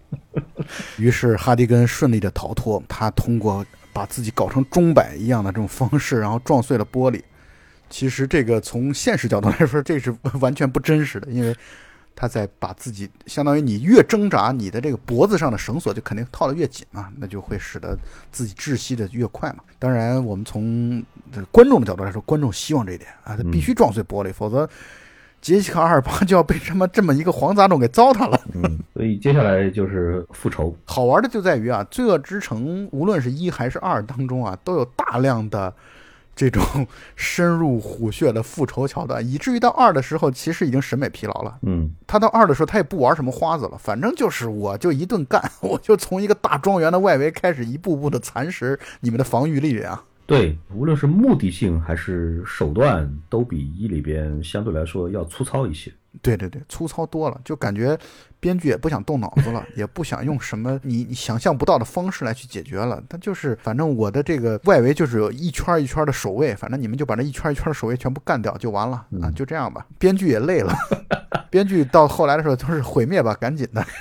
[0.98, 7.22] 于是哈迪根顺利的逃脱，他通过把自己搞成钟摆一样的这种方式，然后撞碎了玻璃。
[7.88, 11.56] 其实这个从现实角度来说，这是完全不真实的，因为
[12.16, 17.96] 他在把自己相当于你越挣扎，你的这个脖子上的绳索就肯定套得越紧嘛，那就会使得
[18.32, 19.58] 自己窒息的越快嘛。
[19.78, 24.66] 当然，我们从这观众的角度来说，观众希望这一点啊，他必须撞碎玻璃，否则
[25.42, 28.40] 杰西卡阿尔巴就要被这么这么一个黄杂种给糟蹋了。
[28.54, 30.74] 嗯， 所以接下来就是复仇。
[30.86, 35.72] 好玩的就在于啊，《罪恶之城》无论是一还是二当中啊，都有大量的
[36.36, 36.62] 这种
[37.16, 41.58] 深入虎穴的复仇桥段，以至于到二的时候，其实已经审美疲劳了。
[41.62, 49.98] 嗯他到二的时候，他也不玩什么花子了，反正就是我就一顿干， 我就从一个大庄园的外围开始一步步的蚕食你们的防御力量。
[50.26, 55.92] 对，无论是目的性还是手段，都比一里边相对来说要粗糙一些。
[56.20, 57.96] 对对对，粗糙多了，就感觉
[58.46, 63.02] 编剧也不想动脑子了， 也不想用什么你你想象不到的方式来去解决了。
[63.08, 69.84] 他就是，反正我的这个外围就是有一圈一圈的守卫，反正你们就把这一圈一圈的守卫全部干掉就完了啊，嗯就这样吧。
[69.98, 70.72] 编剧也累了，
[71.50, 73.84] 编剧到后来的时候都是毁灭吧，赶紧的。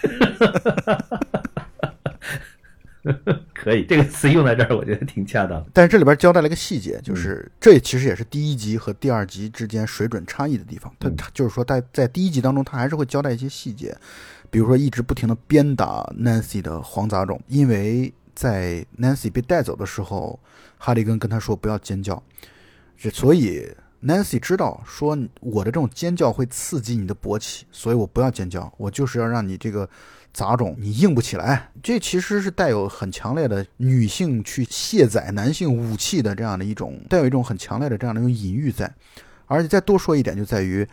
[3.54, 5.64] 可以，这个词用在这儿，我觉得挺恰当。
[5.72, 10.92] 但是这里边交代了一个细节，就是这其实也是第一集和第二集之间水准差异的地方。
[11.00, 13.96] 他嗯他就是说，在在第一集当中，他还是会交代一些细节，
[14.56, 20.40] 比如说一直不停的鞭打 Nancy 的黄杂种，因为在 Nancy 被带走的时候，
[20.78, 22.24] 哈利根跟他说不要尖叫，
[23.12, 23.70] 所以
[24.02, 29.90] Nancy 知道说我的这种尖叫会刺激你的勃起，所以我不要尖叫，我就是要让你这个
[30.32, 31.70] 杂种你硬不起来。
[31.84, 38.90] 这其实是带有很强烈的女性去卸载男性武器的这样的一种，带有一种很强烈的这样的一种隐喻在。
[39.48, 40.88] 而且再多说一点，就在于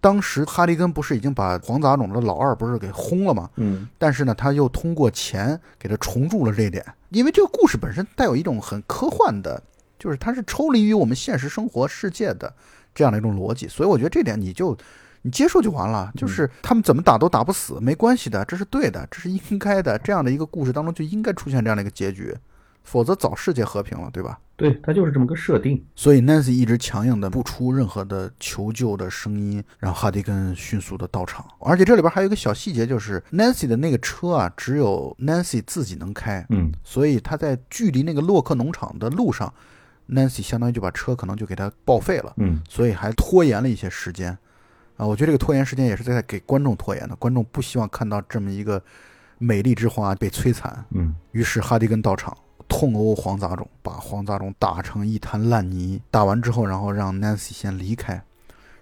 [0.00, 3.50] 当时哈利根不是已经把黄杂种的老二不是给轰了吗？
[3.56, 9.62] 嗯，但是呢，他又通过钱给他重铸了这一点，因为这个故事本身带有一种很科幻的。
[9.98, 12.50] 就是它是抽离于我们现实生活世界的
[12.94, 14.74] 这样的一种逻辑，所以我觉得这点你就
[15.20, 16.10] 你接受就完了。
[16.16, 19.98] 就是他们怎么打都打不死，没关系的，这是对的，这是应该的。
[19.98, 22.34] 这样的一个故事当中就应该出现这样的一个结局，
[22.82, 24.38] 否则早世界和平了，对吧？
[24.60, 25.82] 对，它就是这么个设定。
[25.96, 31.44] 所以 Nancy 一直强硬的不出任何的求救的声音，让哈迪根迅速的到场。
[31.58, 39.52] 而且这里边还有一个小细节，就是 Nancy 的那个车啊，只有 Nancy 自己能开，嗯，所以他在距离那个洛克农场的路上。
[40.12, 44.36] Nancy 相当于就把车可能就给他报废了，嗯，所以还拖延了一些时间，
[44.96, 48.82] 啊，我觉得这个拖延时间也是在给观众拖延的，观众不希望看到这么一个
[49.38, 52.36] 美丽之花被摧残，嗯，于是哈迪根到场
[52.70, 58.22] 痛殴黄杂种，把黄杂种打成一滩烂泥，打完之后，然后让 Nancy 先离开。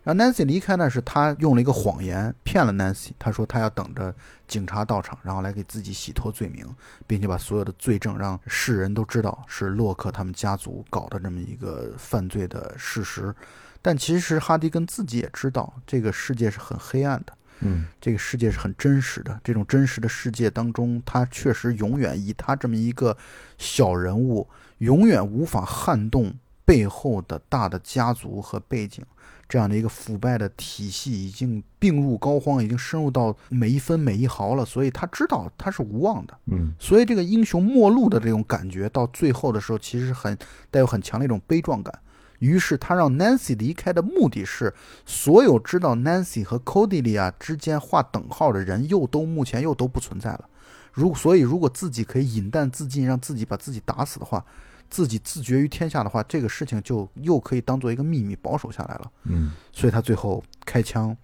[0.04, 3.10] 让 Nancy 离开呢，是他用了一个谎言骗了 Nancy。
[3.18, 4.14] 他说他要等着
[4.46, 6.64] 警察到场，然后来给自己洗脱罪名，
[7.06, 13.34] 并且把所有的罪证让世人都知道是洛克他们家族搞的这么一个犯罪的事实。
[13.82, 19.40] 但其实哈迪根自己也知道，这个世界是很黑暗的，嗯，这个世界是很真实的。
[19.42, 23.16] 这种真实的世界当中，他确实永远以他这么一个
[23.56, 26.32] 小人物，永远无法撼动
[26.64, 29.04] 背后的大的家族和背景。
[29.48, 36.36] 这样的一个腐败的体系已经病入膏肓，已经深入到每一分每一毫了，所以他知道他是无望的。
[36.48, 40.36] 嗯，所以这个英雄末路的这种感觉，到最后的时候，其实很
[40.70, 41.98] 带有很强的一种悲壮感。
[42.38, 44.74] 于是他让 Nancy 离开的目的是，
[45.06, 50.48] 所有知道 Nancy 和 Cordelia 之间划等号的人，又都目前又都不存在了。
[50.92, 54.44] 如所以，如果自己可以饮弹自尽，让自己把自己打死的话。
[54.90, 59.12] 自己自绝于天下的话，这个事情就又可以当做一个秘密保守下来了。
[59.24, 61.14] 嗯，所以他最后开枪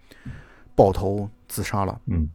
[0.75, 1.99] 爆头自杀了。
[2.05, 2.29] 嗯，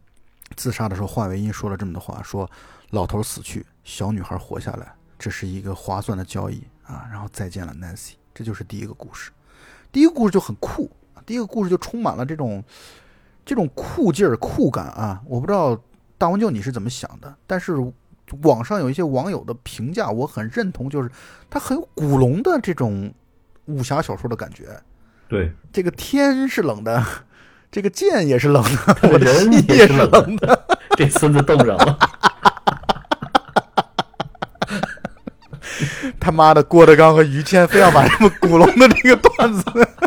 [0.57, 2.51] 自杀的时候，华为因说了这么的话：说
[2.89, 7.07] 老头死去，小女孩活下来，这是一个划算的交易啊。
[7.09, 8.15] 然后再见了，Nancy。
[8.33, 9.31] 这就是第一个故事。
[9.91, 10.89] 第一个故事就很酷，
[11.25, 12.63] 第一个故事就充满了这种
[13.45, 15.21] 这种酷劲儿、酷感啊。
[15.25, 15.79] 我不知道
[16.17, 17.75] 大王舅你是怎么想的，但是。
[18.43, 21.11] 网上有一些网友的评价，我很认同，就是
[21.49, 23.13] 他很有古龙的这种
[23.65, 24.69] 武侠小说的感觉。
[25.27, 27.05] 对，这个天是冷的，
[27.69, 30.65] 这个剑也是冷的， 我的人也是冷的。
[30.95, 31.99] 这孙子冻上了。
[36.21, 39.63] 他妈的，郭德纲和于谦非要把这么古龙的这个段子，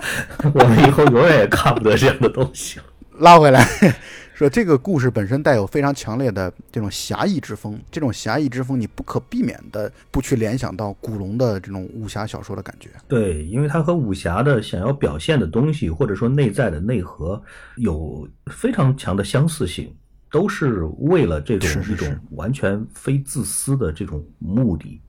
[0.54, 2.80] 我们以后永远也看不得这样的东西。
[3.18, 3.62] 拉回来。
[4.34, 12.88] 说这个故事本身带有非常强烈的这种侠义之风，这种侠义之风你不可避免的不去联想到古龙的这种武侠小说的感觉。
[13.06, 17.40] 对，因为它和武侠的想要表现的东西，或者说内在的内核
[17.76, 19.94] 有非常强的相似性，
[20.32, 25.00] 都是为了这种一种完全非自私的这种目的，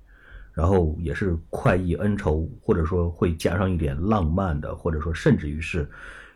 [0.56, 5.88] 然后也是快意恩仇，或者说会加上一点浪漫的，或者说甚至于是。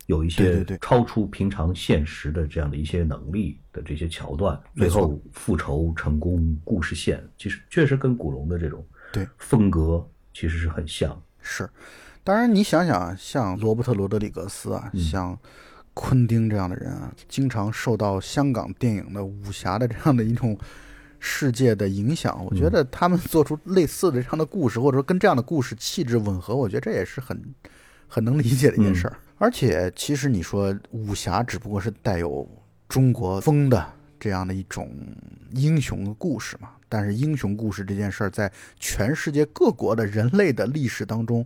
[0.09, 10.03] 有一些超出平常现实的这样的一些能力的这些桥段，最后复仇成功，故事线其实确实跟古龙的这种对风格
[10.33, 11.15] 其实是很像。
[11.41, 11.69] 是，
[12.23, 15.37] 当然你想想，像罗伯特·罗德里格斯啊，像
[15.93, 20.57] 昆汀这样的人啊，经常受到香港电影的武侠的这样的一种
[21.19, 22.43] 世界的影响。
[22.45, 27.39] 我觉得他们做出类似的这样的故事，或者说跟这样的故事气质吻合，我觉得这也是很
[28.07, 29.17] 很能理解的一件事儿。
[29.37, 32.47] 而且，其实你说武侠只不过是带有
[32.87, 33.85] 中国风的
[34.19, 34.91] 这样的一种
[35.51, 36.69] 英雄的故事嘛。
[36.89, 41.45] 但是，英雄故事这件事儿，在全世界各国的人类的历史当中，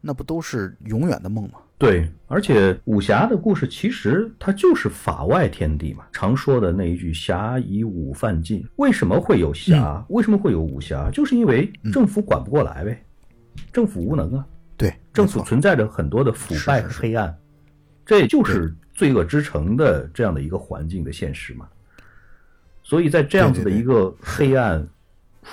[0.00, 1.60] 那不都是永远的梦吗？
[1.78, 6.04] 对，而且武侠的故事其实它就是法外天地嘛。
[6.12, 10.04] 常说的那一句“侠以武犯禁”，为什么会有侠？
[10.08, 11.08] 为什么会有武侠？
[11.12, 13.00] 就是因为政府管不过来呗，
[13.72, 14.44] 政府无能啊。
[14.76, 17.32] 对，政府存在着很多的腐败和黑暗，
[18.04, 21.68] 这就是罪恶之城的这样的一个环境的现实嘛。
[22.82, 24.84] 所以在这样子的一个黑暗、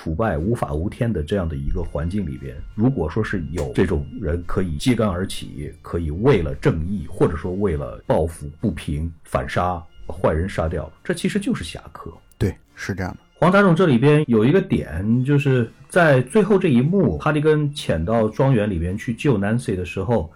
[0.02, 12.12] 腐败、无法无天的这样的一个环境里边，如果说是有这种人可以揭竿而起，可以为了正义，或者说为了报复不平，反杀坏人杀掉，这其实就是侠客。
[12.38, 13.18] 对，是这样的。
[13.38, 20.32] 黄杂种这里边有一个点，就是在最后这一幕，哈迪根潜到庄园里边去救 Nancy 的时候，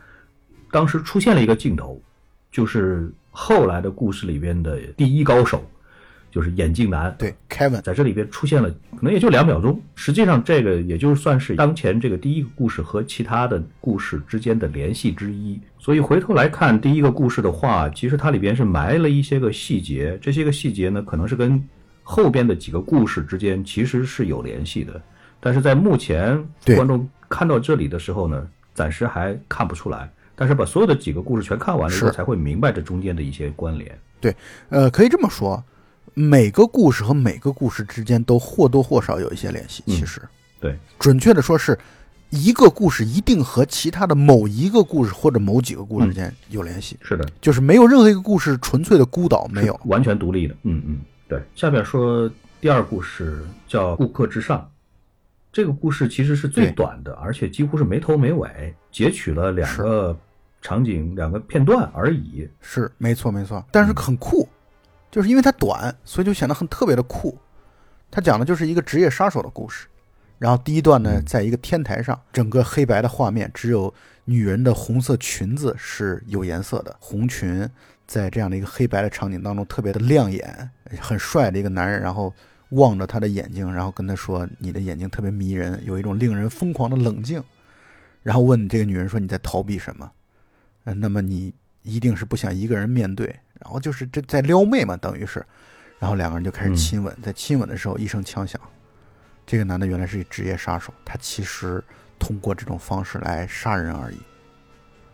[0.70, 2.00] 当时出现了一个镜头，
[2.50, 5.62] 就是后来的故事里边的第一高手，
[6.30, 7.14] 就是眼镜男。
[7.18, 9.80] 对，Kevin 在这里边出现了，可能也就两秒钟。
[9.94, 15.60] 实际上，这个也就算是当前这个第一个故事和其他的故事之间的联系之一。
[15.78, 21.62] 所以回头来看第一个故事的话，其实它里边是埋了一些个细节，这些个细节呢，可能是跟
[22.02, 25.00] 后边的几个故事之间其实是有联系的。
[25.40, 30.10] 但是在目前对观众看到这里的时候呢，暂时还看不出来。
[30.36, 33.98] 但是把所有的几个故事全看完了以后，才会明白这中间的一些关联。
[34.20, 34.34] 对
[34.70, 35.62] 呃，可以这么说，
[36.14, 39.82] 每个故事和每个故事之间都或多或少有一些联系。
[39.86, 40.20] 嗯其实，
[40.60, 41.78] 对，准确的说是，
[42.30, 49.80] 一个故事一定和其他的某一个故事或者某几个故事之间有联系，是的，就是没有任何一个故事纯粹的孤岛，没有。
[49.86, 50.54] 完全独立的。
[50.62, 51.42] 嗯嗯，对。
[51.54, 52.30] 下边说
[52.60, 54.60] 第二故事叫《顾客至上》，
[55.52, 60.16] 这个故事其实是最短的，而且几乎是没头没尾，截取了两个
[60.62, 62.46] 场景、两个片段而已。
[62.60, 64.46] 是，没错没错，但是很酷，
[65.10, 67.36] 就是因为它短，所以就显得很特别的酷。
[68.10, 69.86] 它讲的就是一个职业杀手的故事。
[70.38, 73.92] 然后第一段呢，嗯在一个天台上，整个黑白的画面，只有
[74.24, 77.68] 女人的红色裙子是有颜色的，红裙
[78.06, 82.32] 在这样的一个黑白的场景当中特别的亮眼，很帅的一个男人，然后
[82.70, 87.42] 望着他的眼睛，然后跟他说：“你的眼睛特别迷人，有一种令人疯狂的冷静。”
[88.22, 90.10] 然后问这个女人说：“你在逃避什么？”
[90.84, 91.52] 呃，那么你
[91.82, 93.26] 一定是不想一个人面对，
[93.58, 95.44] 然后就是这在撩妹嘛，等于是，
[95.98, 98.60] 然后两个人就开始嗯亲吻，在亲吻的时候一声枪响，
[99.46, 101.82] 这个男的原来是一职业杀手，他其实
[102.18, 104.18] 通过这种方式来杀人而已，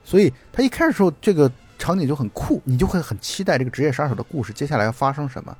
[0.02, 5.56] 所以他一开始时候这个场景就很酷，你就会很期待这个职业杀手的故事接下来要发生什么。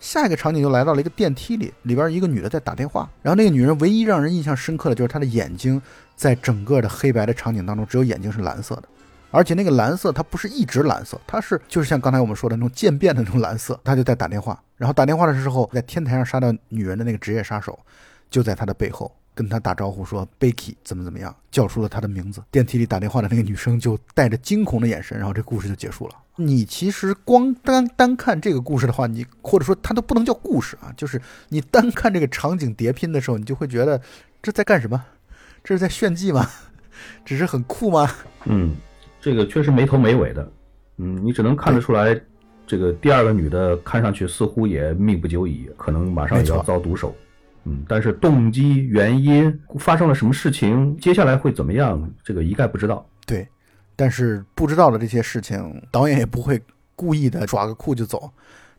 [0.00, 5.82] 下一个场景就来到了一个电梯里，里边一个女的在打电话，然后那个女人唯一让人印象深刻的就是她的眼睛，
[6.14, 8.84] 在整个的黑白的场景当中，只有眼睛是蓝色的。
[9.30, 13.78] 而且那个蓝色它不是一直蓝色，它是就是像刚才我们说的那种渐变的那种蓝色。
[13.84, 17.78] 他就在打电话，然后打电话的时候，在天台上杀掉女人的那个职业杀手，
[18.30, 22.42] 就在他的背后跟他打招呼说 “Becky” 怎么怎么样，叫出了他的名字。
[22.50, 26.14] 电梯里打电话的那个女生就带着惊恐的眼神，然后这故事就结束了。
[26.36, 34.00] 你其实光单单看这个故事的话，你或者说它都不能叫故事啊，就是你单看这个场景叠拼的时候，你就会觉得
[34.40, 35.04] 这在干什么？
[35.64, 36.48] 这是在炫技吗？
[37.24, 38.08] 只是很酷吗？
[38.44, 38.76] 嗯，
[39.20, 40.52] 这个确实没头没尾的。
[40.96, 42.20] 嗯，你只能看得出来，
[42.66, 47.14] 这个第二个女的看上去似乎也命不久矣，可能马上也要遭毒手。
[47.64, 53.06] 嗯，但是动机、原因、发生了什么事情，接下来会怎么样，这个一概不知道。
[53.26, 53.46] 对，
[53.94, 56.60] 但是不知道的这些事情，导演也不会
[56.96, 58.30] 故意的耍个酷就走，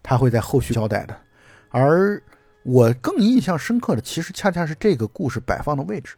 [0.01, 1.15] 他会在后续交代的。
[1.69, 2.21] 而
[2.63, 6.15] 我更印象深刻的，其实恰恰是这个故事摆放的位置。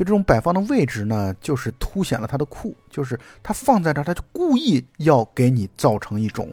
[0.00, 6.50] 就这种摆放的位置呢，就是凸显了它的酷，就是它放在这儿，它就故意要给你造成一种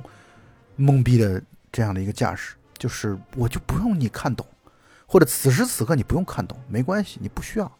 [0.77, 1.41] 懵逼的
[1.71, 4.45] 这样的一个架势，就是我就不用你看懂，
[5.05, 7.71] 或者此时此刻你不用看懂，没关系，你不需要。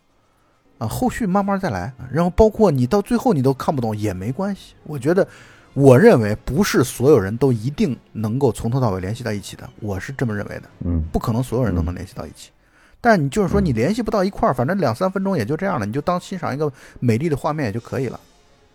[0.78, 1.94] 啊，后续慢慢再来。
[2.10, 4.74] 然后包括你到最后你都看不懂也没关系。
[4.86, 5.28] 我觉得，
[5.74, 10.70] 我认为不是所有人都一定能够从头到尾联系到一起的，我是这么认为的。
[10.86, 12.52] 嗯不可能所有人都能联系到一起。
[13.00, 18.20] 但你就是说你联系不到一块儿，反正两三分钟也就这样了，你就当欣赏一个美丽的画面也就可以了，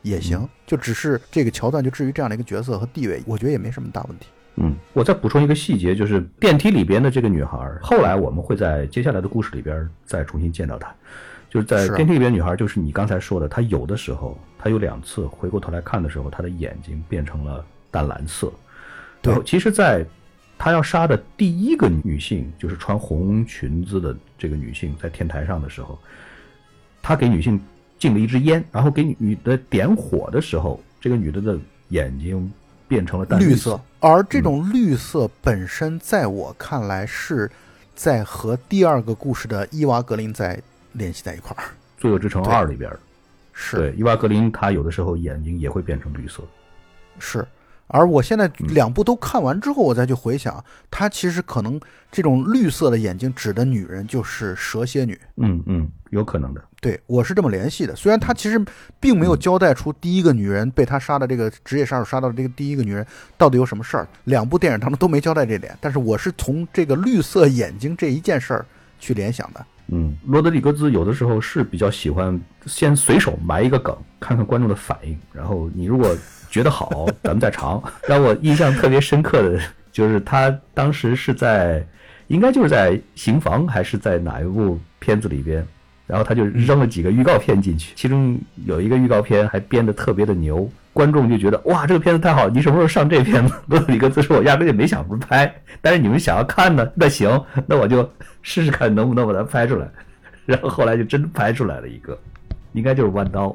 [0.03, 0.49] 也行。
[0.67, 4.27] 就只是这个桥段就至于这样的一个角色和地位，我觉得也没什么大问题。
[4.57, 10.95] 嗯，我再补充一个细节，就是电梯里边的这个女孩儿，后来我们会在接下来的故事里边再重新见到她。
[11.49, 18.53] 就是在电梯里边，女孩就是你刚才说的，她有的时候，她有两次回过头来看的时候，她的眼睛变成了淡蓝色。
[19.21, 20.05] 对其实，在
[20.63, 25.99] 她要杀的第一个女性，就是穿红裙子的这个女性，在天台上的时候，
[27.03, 27.61] 他给女性
[27.99, 31.59] 敬了一支烟，然后给女的点火的时候，这个女的的
[31.89, 32.49] 眼睛
[32.87, 33.73] 变成了淡绿色。
[33.73, 37.51] 色，而这种绿色本身，在我看来是
[37.97, 41.65] 在和第二个故事的伊娃格林在联系在一块儿。
[41.99, 43.01] 罪恶之城二》里边儿，
[43.53, 43.77] 是。
[43.79, 46.41] 对伊娃格林，她有的时候眼睛也会变成绿色。
[47.19, 47.45] 是，
[47.93, 51.79] 而我现在两部都看完之后，我再去回想，他其实可能
[52.11, 55.17] 这种绿色的眼睛指的女人就是蛇蝎女。
[55.37, 56.65] 嗯嗯，有可能的。
[56.81, 58.61] 对我是这么联系的，虽然他其实
[58.99, 68.67] 并没有交代出第一个女人被他杀的这个职业杀手杀到的这个第一个女人到底有什么事儿，两部电影当中都没交代这点，但是我是从这个绿色眼睛这一件事儿
[68.99, 69.65] 去联想的。
[69.89, 76.17] 嗯，罗德里格兹有的时候是比较喜欢先随手埋一个梗，看看观众的反应，然后你如果
[76.53, 77.83] 觉得好，咱们再尝。
[78.07, 79.59] 让我印象特别深刻的
[79.91, 81.83] 就是他当时是在，
[82.27, 85.67] 应该就是在《刑房》还是在哪一部片子里边，
[86.07, 93.55] 然后他就扔了几个预告片进去，其中有一个预告片还编得特别的牛，观众就觉得哇，这个片子太好，你什么时候上这片子？
[93.69, 95.51] 罗德里格兹说，我压根就没想着拍，
[95.81, 98.07] 但是你们想要看呢，那行，那我就
[98.43, 99.89] 试试看能不能把它拍出来。
[100.45, 102.19] 然后后来就真拍出来了一个，
[102.73, 103.55] 应该就是弯刀。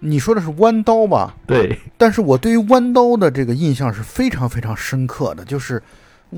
[0.00, 1.34] 你说的是弯刀吧？
[1.46, 5.80] 对，但是我对于弯刀的这个印象是非常非常深刻的，就是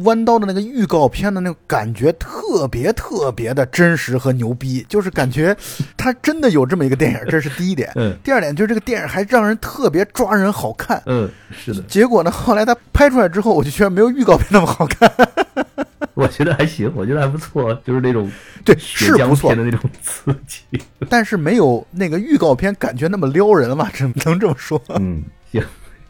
[0.05, 5.57] 弯刀的那个预告片的那个感觉特别特别的真实和牛逼，就是感觉
[5.97, 7.93] 他真的有这么一个电影， 这是第一点。
[7.95, 11.03] 嗯第二点就是这个电影还让人特别抓人好看。
[11.07, 15.11] 嗯，是的，结果呢，后来他拍出来之后，我就觉得没有预告片那么好看。
[16.15, 18.31] 我觉得还行，我觉得还不错，就是那种
[18.65, 20.63] 对，是不错，的那种刺激。
[21.09, 23.91] 但是没有那个预告片感觉那么撩人了吧？
[23.93, 24.81] 只能这么说。
[24.89, 25.63] 嗯，行，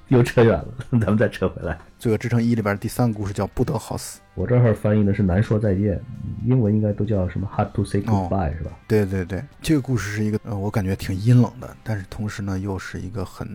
[0.08, 1.74] 又扯远了，咱们再扯回来。
[1.98, 4.18] 《罪恶之城一》里边第三个故事叫不得好死。
[4.34, 6.02] 我这儿翻译的是难说再见，
[6.44, 8.72] 英文应该都叫什么 hard to say 哦 goodbye、是吧？
[8.88, 13.48] 对对对，这个故事是一个呃，我感觉挺阴冷的，但是同时呢，又是一个很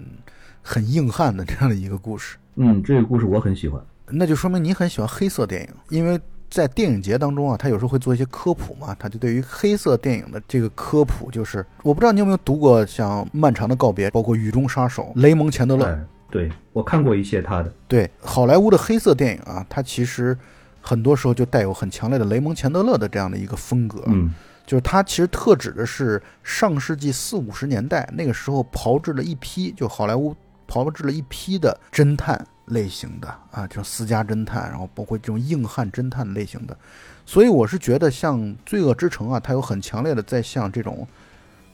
[0.61, 2.37] 很硬汉的这样的一个故事。
[2.55, 3.83] 嗯，这个故事我很喜欢。
[4.09, 6.17] 那就说明你很喜欢黑色电影，因为
[6.49, 20.37] 在电影节当中啊，他有时候会做一些科普嘛，他就对于黑色电影的这个科普，就是我不知道你有没有读过像《漫长的告别》，包括《雨中杀手》、雷蒙·钱德勒，哎，对我看过一些他的，对好莱坞的黑色电影啊，它其实
[20.81, 24.33] 很多时候就带有很强烈的雷蒙·钱德勒的这样的一个风格，嗯。
[24.65, 30.35] 就是它其实特指的是上世纪四五十年代那个时候炮制了一批，就好莱坞
[30.67, 36.77] 炮制了一批的侦探类型的啊，这种私家侦探，然后包括这种硬汉侦探类型的。
[37.25, 41.05] 所以我是觉得像《罪恶之城》啊，它有很强烈的在向这种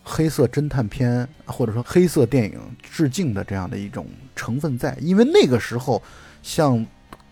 [0.03, 6.01] 黑色侦探片或者说黑色电影致敬的这样的一种成分在，因为那个时候
[6.41, 6.83] 像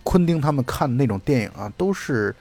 [0.04, 2.36] 昆汀他们看的那种电影啊，都是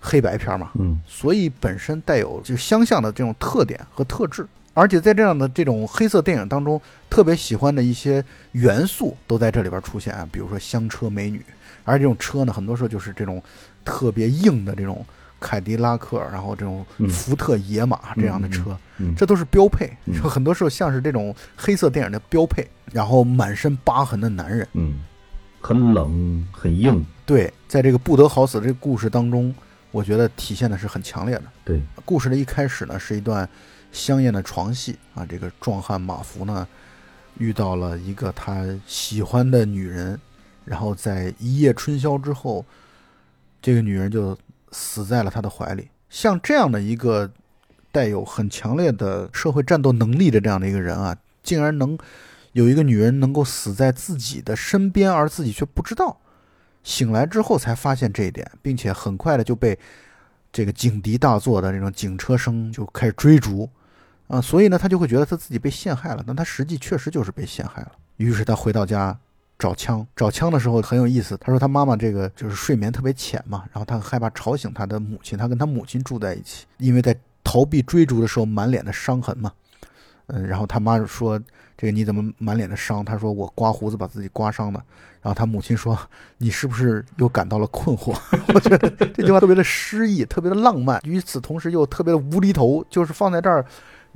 [0.00, 1.00] 黑白片嘛，嗯。
[1.06, 8.22] 所以本身带有就相像的这种特点和特质，而且在这样的这种黑色电影当中，特别喜欢的一些
[8.52, 11.40] 元素都在这里边出现啊，比如说香车美女，
[11.84, 13.42] 而这种车呢，很多时候就是这种
[13.84, 15.06] 特别硬的这种
[15.38, 17.08] 凯迪拉克，然后这种嗯。
[17.08, 20.14] 福特野马这样的车，嗯，这都是标配，嗯。
[20.20, 24.66] 就很多时候像是这种黑色电影的标配，然后满身疤痕的男人。
[24.72, 25.00] 嗯，
[25.60, 29.54] 很冷很硬，对，在这个不得好死这个故事当中，
[29.92, 31.44] 我觉得体现的是很强烈的。
[31.64, 33.48] 对，故事的一开始呢，是一段
[33.94, 35.24] 香艳的床戏啊。
[35.24, 36.68] 这个壮汉马福呢，
[37.38, 40.20] 遇到了一个他喜欢的女人，
[40.66, 42.62] 然后在一夜春宵之后，
[43.62, 44.36] 这个女人就
[44.72, 45.88] 死在了他的怀里。
[46.10, 47.32] 像这样的一个
[47.90, 51.96] 带有很强烈的社会战斗能力的这样的一个人啊，竟然能
[52.52, 56.20] 有一个女人能够死在自己的身边，而自己却不知道。
[56.82, 59.78] 醒来之后才发现这一点，并且很快的就被
[60.52, 63.68] 这个警笛大作的这种警车声就开始追逐，
[64.26, 67.92] 啊，所以呢，他就会觉得他自己被陷害了，但他实际确实就是被陷害了。
[68.16, 69.16] 于是他回到家
[69.58, 79.52] 找枪，找枪的时候很有意思，他说他妈妈这个就是睡眠特别浅嘛，然后他害怕吵醒他的母亲，他跟他母亲住在一起，因为在逃避追逐的时候满脸的伤痕嘛，
[80.28, 81.38] 嗯，然后他妈说
[81.76, 83.04] 这个你怎么满脸的伤？
[83.04, 84.82] 他说我刮胡子把自己刮伤的。
[85.20, 85.98] 然后他母亲说
[86.36, 88.14] ：“你是不是又感到了困惑？”
[88.52, 92.84] 我觉得这句话特别的诗意，特别的浪漫，与此同时又特别的无厘头。
[92.90, 93.64] 就是放在这儿，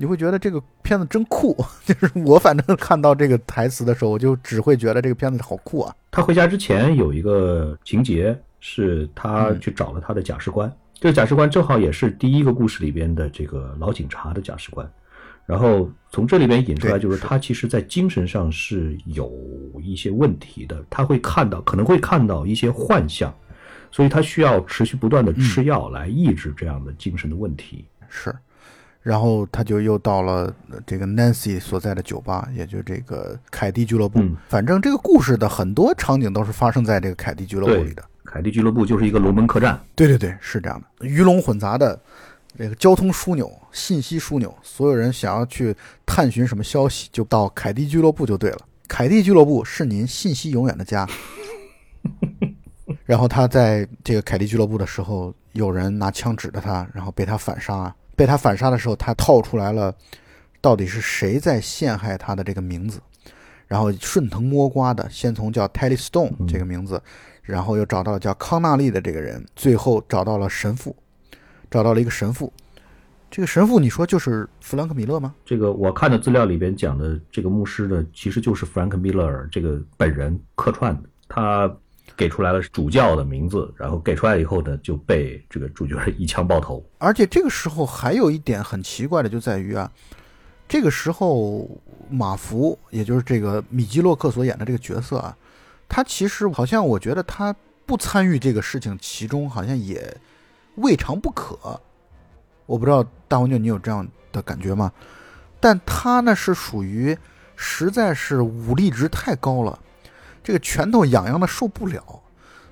[0.01, 1.57] 你会觉得这个片子真酷。
[1.84, 5.94] 就是我反正看到这个台词的时候，我就只会觉得这个片子好酷啊。
[6.11, 14.88] 他回家之前有一个情节是他嗯去找了他的假释官，这个假释官正好也是第一个故事里边的这个老警察的假释官。
[15.44, 19.32] 然后从这里边引出来，就是他其实在精神上是有
[19.82, 23.34] 一些问题的，他会看到可能会看到一些幻象，
[23.90, 27.86] 所以他需要持续不断的吃药来抑制这样的精神的问题。
[28.11, 28.34] 是，
[29.03, 34.20] 然后他就又到了呃这个 Nancy 所在的酒吧，也就是这个凯蒂俱乐部。
[34.20, 38.05] 嗯反正这个故事的很多场景都是发生在这个凯蒂俱乐部里的。
[38.24, 41.99] 凯蒂俱乐部就是一个龙门客栈，对对对，是这样的，鱼龙混杂的
[42.57, 45.74] 这个交通枢纽、信息枢纽，所有人想要去
[46.05, 48.59] 探寻什么消息，就到凯蒂俱乐部就对了。
[48.86, 51.09] 凯蒂俱乐部是您信息永远的家。
[53.05, 57.94] 然后他在这个凯蒂俱乐部的时候，有人拿枪指着他，然后被他反杀。
[58.19, 59.95] 被他反杀的时候，他套出来了，
[60.61, 63.01] 到底是谁在陷害他的这个名字。
[63.69, 67.01] 然后顺藤摸瓜的，先从叫 Telly Stone 嗯这个名字，
[67.43, 70.97] 然后又找到了叫康纳利的这个人，最后找到了神父，
[71.71, 72.53] 找到了一个神父。
[73.31, 75.35] 这个神父，你说就是弗兰克·米勒吗？
[75.45, 81.09] 这个我看的资料里边讲的这个牧师呢，其实就是弗兰克·米勒尔这个本人客串的。
[81.29, 81.71] 他
[82.19, 86.85] 给出来了主教的名字，然后给出来以后呢，就被这个主角一枪爆头。
[86.99, 89.89] 而且这个时候还有一点很奇怪的，就在于啊，
[90.66, 91.71] 这个时候
[92.11, 95.37] 马福，也就是这个米基洛克所演的这个角色啊，
[95.89, 97.55] 他其实好像我觉得他
[97.87, 100.12] 不参与这个事情其中，好像也
[100.75, 101.81] 未尝不可。
[102.66, 104.93] 我不知道大黄牛，你有这样的感觉吗？
[105.61, 107.16] 但他呢是属于
[107.55, 109.79] 实在是武力值太高了，
[110.49, 112.03] 这个拳头痒痒的受不了，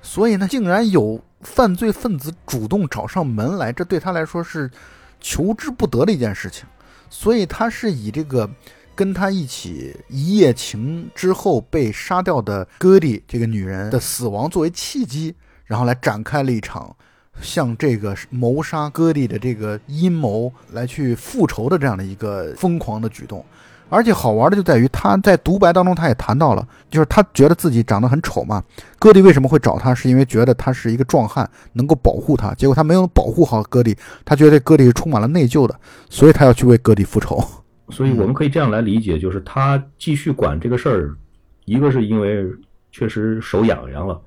[0.00, 4.70] 所以呢，竟然有犯罪分子主动找上门来，这对他来说是
[5.20, 6.64] 求之不得的一件事情。
[7.10, 8.48] 所以他是以这个
[8.94, 15.34] 跟他一起一夜情之后被杀掉的戈迪这个女人的死亡作为契机，
[15.66, 16.96] 然后来展开了一场
[17.42, 23.44] 向这个谋杀戈迪的这个阴谋来去复仇的这样的一个疯狂的举动。
[23.88, 28.62] 而且好玩的就在于他在独白当中他也谈到了，就是他觉得自己长得很丑嘛，
[28.98, 32.52] 戈迪为什么会找他，是因为觉得他是一个壮汉，能够保护他。
[32.54, 35.78] 结果他没有保护好戈迪，他觉得戈迪是充满了内疚的，
[36.10, 37.42] 所以他要去为戈迪复仇。
[37.90, 41.14] 所以我们可以这样来理解，就是他继续管这个事儿，
[41.66, 42.44] 一个是因为
[42.90, 44.20] 确实手痒痒了，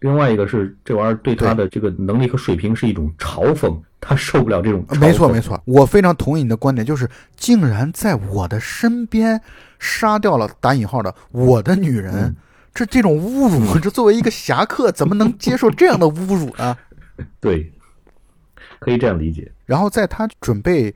[0.00, 4.84] 另外一个是这玩意儿对他的这个能力和水平是一种嘲讽，他受不了这种。
[5.00, 9.40] 没错没错，我非常同意你的观点，就是竟然在我的身边
[9.78, 12.36] 杀掉了打引号的我的女人，嗯
[12.74, 16.76] 这这种侮辱，这作为一个侠客怎么能接受这样的侮辱呢？
[17.40, 17.72] 对，
[18.78, 19.50] 可以这样理解。
[19.64, 20.94] 然后在他准备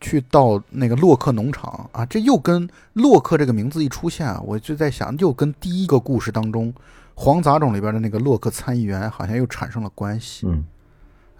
[0.00, 6.72] 去到那个洛克农场啊，这又跟洛克这个名字一出现啊，我就在想，又跟第一个故事当中
[7.20, 10.46] 黄杂种里边的那个洛克参议员好像又产生了关系。
[10.46, 10.64] 嗯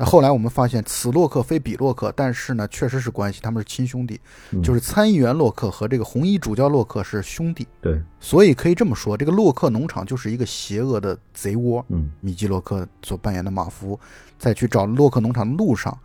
[0.01, 4.21] 那后来我们发现，此洛克非彼洛克，但是呢，确实是关系，他们是亲兄弟，
[4.53, 11.85] 嗯就是参议员洛克和这个红衣主教洛克是兄弟，对，所以可以这么说，这个洛克农场就是一个邪恶的贼窝。
[11.89, 13.99] 嗯米基洛克所扮演的马夫，
[14.39, 15.99] 在去找洛克农场的路上，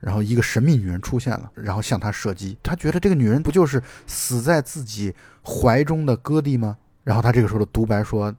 [0.00, 2.58] 然后一个神秘女人出现了，然后向他射击。
[2.64, 5.14] 他觉得这个女人不就是死在自己
[5.44, 6.76] 怀中的戈蒂吗？
[7.04, 8.34] 然后他这个时候的独白说，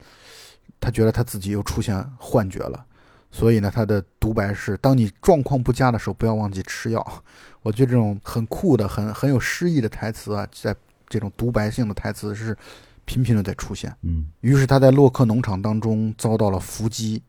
[0.80, 2.86] 他觉得他自己又出现幻觉了。
[3.30, 7.24] 所以呢，他的独白是：当你状况不佳的时候，不要忘记吃药。
[7.62, 10.74] 我觉得这种很酷的、很很有诗意的台词啊，在
[11.10, 12.58] 这种独白性的台词是
[13.04, 13.94] 频频的在出现。
[14.02, 17.22] 嗯于是他在洛克农场当中遭到了伏击，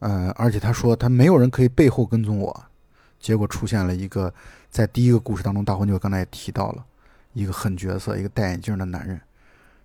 [0.00, 2.64] 呃，而且他说他没有人可以背后跟踪我，
[3.20, 4.34] 结果出现了一个
[4.68, 6.84] 在第一个故事当中，大黄牛刚才也提到了
[7.32, 9.20] 一个狠角色，一个戴眼镜的男人。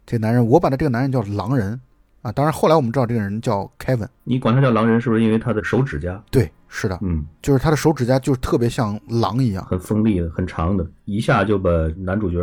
[0.08, 1.80] 这男人，我把他这个男人叫狼人
[2.26, 6.20] 啊，当然后来我们知道这个人叫 Kevin，你管他叫狼人，是不是因为他的手指甲？
[6.32, 12.40] 对，是的，嗯，就是他的手指甲就是特别像狼一样，很锋利的，很长的，一下就把男主角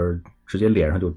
[0.47, 1.13] 直接脸上就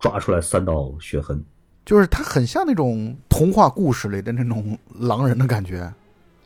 [0.00, 1.40] 抓出来三道血痕。
[1.84, 5.88] 就是他很像那种童话故事里的那种狼人的感觉。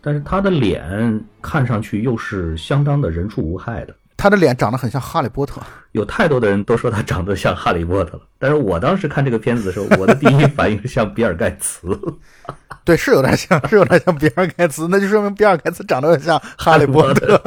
[0.02, 3.96] 但是他的脸看上去又是相当的人畜无害的。
[4.18, 5.62] 他的脸长得很像哈利波特，
[5.92, 11.96] 有太多的人都说他长得像哈利波特了，但是我当时看这个片子的时候，我的第一反应是像比尔盖茨。
[12.84, 17.40] 对，是有点像，是有点像比尔盖茨，那就说明比尔盖茨长得很像哈利波特。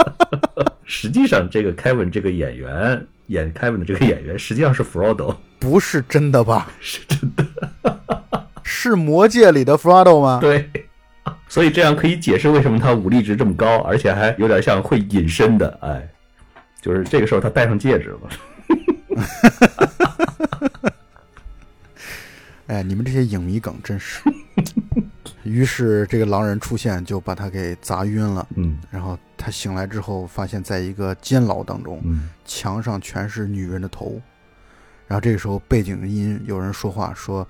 [0.84, 6.68] 实际上，这个 Kevin 这个演员演 Kevin 的这个演员，实际上是 Frodo，不是真的吧？
[6.80, 7.44] 是真的。
[8.62, 10.38] 是魔界里的 Frodo 吗？
[10.40, 10.70] 对，
[11.48, 15.78] 所以这样可以解释为什么他武力值这么高，而且还有点像会隐身的。
[15.80, 16.08] 哎，
[16.80, 18.20] 就是这个时候他戴上戒指了。
[22.68, 24.20] 哎，你们这些影迷梗真是。
[25.42, 28.46] 于是这个狼人出现，就把他给砸晕了。
[28.56, 34.20] 嗯然后他醒来之后，发现在一个监牢当中，嗯墙上全是女人的头。
[35.06, 37.48] 然后这个时候背景音有人说话说，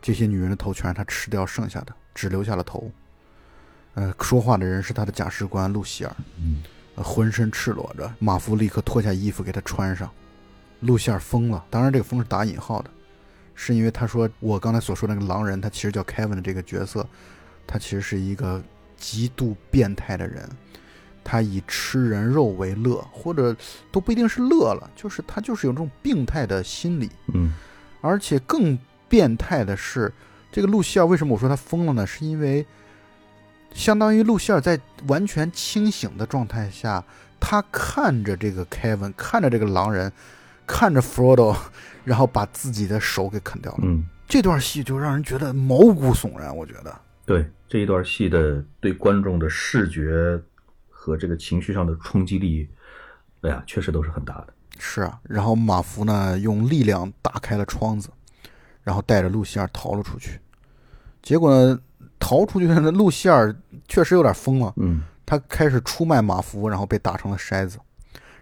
[0.00, 2.90] 这些女人的头全是他吃掉剩下的，只留下了头。
[3.94, 6.62] 呃，说话的人是他的假释官露西尔，嗯
[6.96, 8.12] 呃浑身赤裸着。
[8.18, 10.10] 马夫立刻脱下衣服给他穿上。
[10.80, 12.90] 露西尔疯了，当然这个疯是打引号的，
[13.54, 17.06] 是因为他说我刚才所说的那个狼人，他其实叫 Kevin 的这个角色，
[17.66, 18.62] 他其实是一个
[18.96, 20.48] 极度变态的人。
[21.22, 23.56] 他以吃人肉为乐，或者
[23.90, 27.08] 都不一定是乐了，就是他就是有这种病态的心理。
[27.32, 27.54] 嗯
[28.02, 28.78] 而且更
[29.08, 30.12] 变态的是，
[30.52, 32.06] 这个露西尔为什么我说他疯了呢？
[32.06, 32.66] 是因为
[33.74, 37.04] 相当于露西尔在完全清醒的状态下，
[37.38, 40.10] 他看着这个 Kevin，看着这个狼人，
[40.66, 41.54] 看着 Frodo，
[42.04, 43.80] 然后把自己的手给啃掉了。
[43.82, 47.00] 嗯，这段戏就让人觉得毛骨悚然，我觉得。
[47.26, 50.40] 对这一段戏的对观众的视觉
[50.88, 52.68] 和这个情绪上的冲击力，
[53.42, 54.54] 哎呀，确实都是很大的。
[54.78, 58.08] 是啊，然后马夫呢用力量打开了窗子，
[58.82, 60.38] 然后带着露西尔逃了出去。
[61.22, 61.80] 结果呢，
[62.24, 63.54] 逃出去的露西尔
[63.86, 67.78] 确实有点疯了，嗯，他开始出卖马夫，然后被打成了筛子，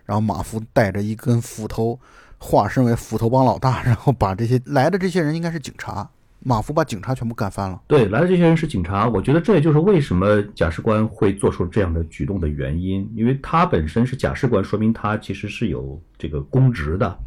[0.05, 1.99] 然后马夫带着一根斧头，
[2.39, 6.09] 化身为斧头帮老大，然后把这些来的这些人应该是警察，
[6.39, 7.83] 马夫把警察全部干翻了。
[7.89, 17.18] 对，来的这些人是警察，我觉得这也就是为什么假释官会做出这样的举动的原因，因为他本身是假释官，说明他其实是有这个公职的，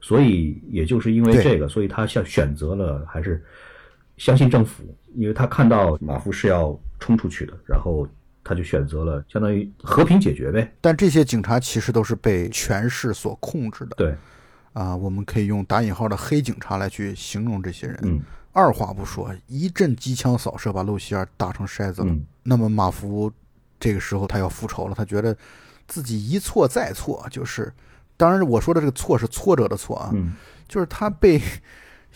[0.00, 3.44] 所以也就是因为这个，所以他想选择了还是
[4.16, 4.82] 相信政府，
[5.14, 8.06] 因为他看到马夫是要冲出去的，然后
[8.42, 10.72] 他就选择了相当于和平解决呗。
[10.80, 14.14] 但这些警察其实都是被权势所控制的对，
[14.72, 17.98] 啊，我们可以用打引号的黑警察来去形容这些人。
[18.02, 18.20] 嗯
[18.52, 22.08] 二话不说，一阵机枪扫射把露西尔打成筛子了。
[22.08, 23.30] 嗯那么马夫
[23.78, 25.36] 这个时候他要复仇了，他觉得
[25.86, 27.70] 自己一错再错，就是
[28.16, 30.32] 当然我说的这个错是挫折的错啊，嗯
[30.66, 31.38] 就是他被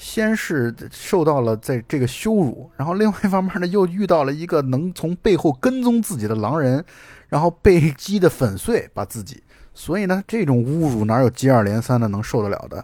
[0.00, 6.82] 先是受到了在这个羞辱，然后另外一方面呢又遇到了一个能从背后跟踪自己的狼人，
[7.28, 9.42] 然后被击得粉碎，把自己，
[9.74, 12.82] 所以呢这种侮辱哪有接二连三的能受得了的？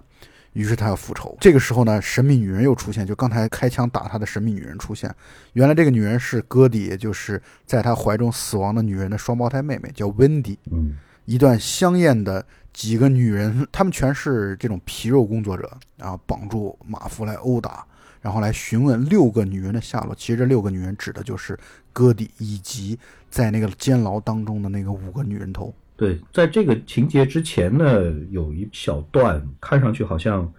[0.52, 1.34] 于是他要复仇。
[1.40, 5.10] 这个时候呢，神秘女人又出现，就刚才开枪打他的神秘女人出现。
[5.54, 10.58] 原来这个女人是戈迪，也就是在他怀中死亡的女人的双胞胎妹妹，叫温迪。
[10.70, 12.46] 嗯一段香艳的
[12.76, 15.66] 几个女人，她们全是这种皮肉工作者，
[15.96, 17.86] 然后绑住马夫来殴打，
[18.20, 20.14] 然后来询问六个女人的下落。
[20.14, 21.58] 其实这六个女人指的就是
[21.90, 22.98] 戈迪以及
[23.30, 25.74] 在那个监牢当中的那个五个女人头。
[25.96, 30.52] 对，在这个情节之前呢，有一小段看上去好像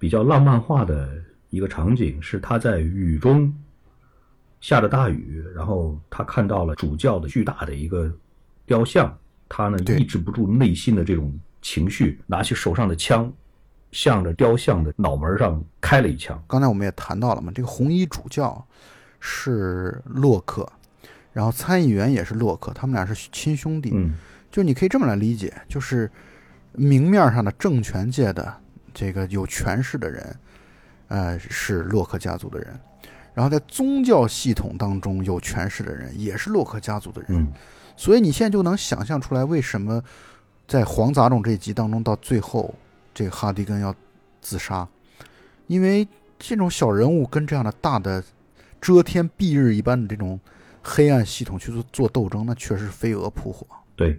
[0.00, 1.08] 比较浪漫化的
[1.50, 3.54] 一个场景，是他在雨中
[4.60, 8.12] 下着大雨，然后他看到了主教的巨大的一个
[8.66, 9.16] 雕像，
[9.48, 11.32] 他呢对抑制不住内心的这种
[11.62, 13.32] 情绪，拿起手上的枪，
[13.92, 16.42] 向着雕像的脑门上开了一枪。
[16.46, 18.66] 刚才我们也谈到了嘛，这个红衣主教
[19.20, 20.70] 是洛克，
[21.32, 23.92] 然后参议员也是洛克，他们俩是亲兄弟。
[23.94, 24.14] 嗯
[24.50, 26.10] 就你可以这么来理解，就是
[26.72, 28.54] 明面上的政权界的
[28.92, 30.36] 这个有权势的人，
[31.08, 32.68] 呃，是洛克家族的人；
[33.32, 37.40] 然后在宗教系统当中有权势的人，也是洛克家族的人。
[37.40, 37.52] 嗯
[37.94, 40.02] 所以你现在就能想象出来，为什么
[40.72, 42.74] 在黄杂种这一集当中，到最后
[43.12, 43.94] 这个哈迪根要
[44.40, 44.88] 自杀，
[45.66, 46.08] 因为
[46.38, 48.24] 这种小人物跟这样的大的
[48.80, 50.40] 遮天蔽日一般的这种
[50.82, 53.66] 黑暗系统去做做斗争，那确实是飞蛾扑火。
[53.94, 54.18] 对，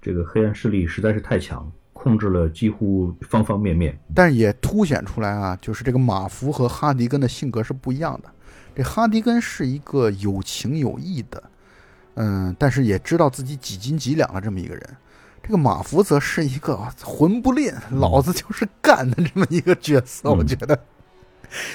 [0.00, 3.98] 这个黑暗势力实在是太强，控制了几乎方方面面。
[4.14, 8.30] 但也凸显出来啊，就是这个马福和哈迪根的性格是不一样的。
[8.72, 11.42] 这哈迪根是一个有情有义的，
[12.14, 14.96] 嗯，但是也知道自己几斤几两的这么一个人。
[15.42, 20.28] 这个马福则是一个魂不吝，老子就是干的这么一个角色。
[20.28, 20.78] 嗯我觉得，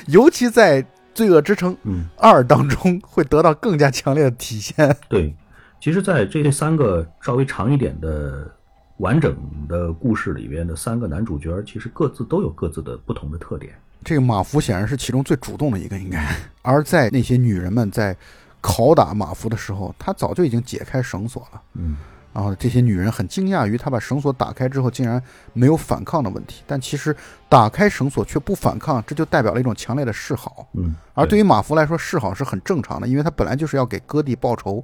[0.08, 0.84] 尤其在
[1.14, 2.08] 《罪恶之城嗯。
[2.18, 4.96] 二》当中，会得到更加强烈的体现。
[5.10, 5.36] 对，
[5.82, 8.50] 其实，在这三个稍微长一点的
[8.98, 9.36] 完整
[9.68, 13.74] 的故事里边的三个男主角，其实各自都有各自的不同的特点。
[14.04, 16.36] 这个马福显然是其中最主动的一个，应该。
[16.62, 18.16] 而在那些女人们在
[18.62, 21.62] 拷打马福的时候，他早就已经解开绳索了。
[21.74, 21.98] 嗯
[22.34, 25.22] 然后这些女人很惊讶于他把绳索打开之后竟然
[25.54, 27.16] 没有反抗的问题，但其实
[27.48, 30.68] 打开绳索却不反抗，这就代表了一种强烈的示好。
[30.74, 34.84] 嗯，而对于马福来说，示好是很正常的，因为他本来就是要给哥弟报仇，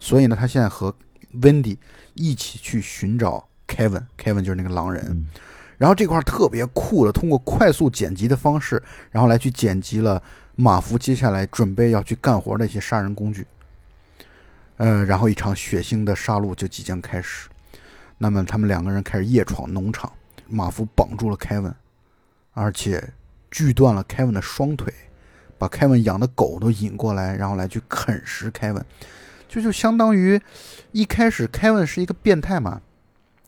[0.00, 0.94] 所以呢，他现在和
[1.42, 1.78] 温迪
[2.14, 5.04] 一起去寻找 Kevin，Kevin 就是那个狼人。
[5.08, 5.26] 嗯
[5.78, 8.82] 然后这块儿特别酷的，通过快速剪辑的方式，
[9.12, 10.20] 然后来去剪辑了
[10.56, 13.46] 马福接下来准备要去干活的一些杀人工具。
[14.78, 17.48] 呃，然后一场血腥的杀戮就即将开始。
[18.16, 20.12] 那么他们两个人开始夜闯农场，
[20.48, 21.72] 马夫绑住了凯文，
[22.52, 23.12] 而且
[23.50, 24.92] 锯断了凯文的双腿，
[25.58, 28.84] 把凯文养的狗都引过来，然后来去啃食凯文。
[29.48, 30.40] 就就相当于
[30.92, 32.80] 一开始凯文是一个变态嘛，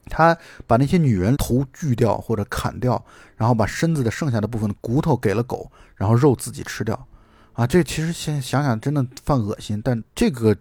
[0.06, 3.04] 他把那些女人头锯掉或者砍掉，
[3.36, 7.06] 然后把身子的剩下的部分骨头给了狗，然后肉自己吃掉。
[7.52, 10.56] 啊，这其实现在想想真的犯恶心，但这个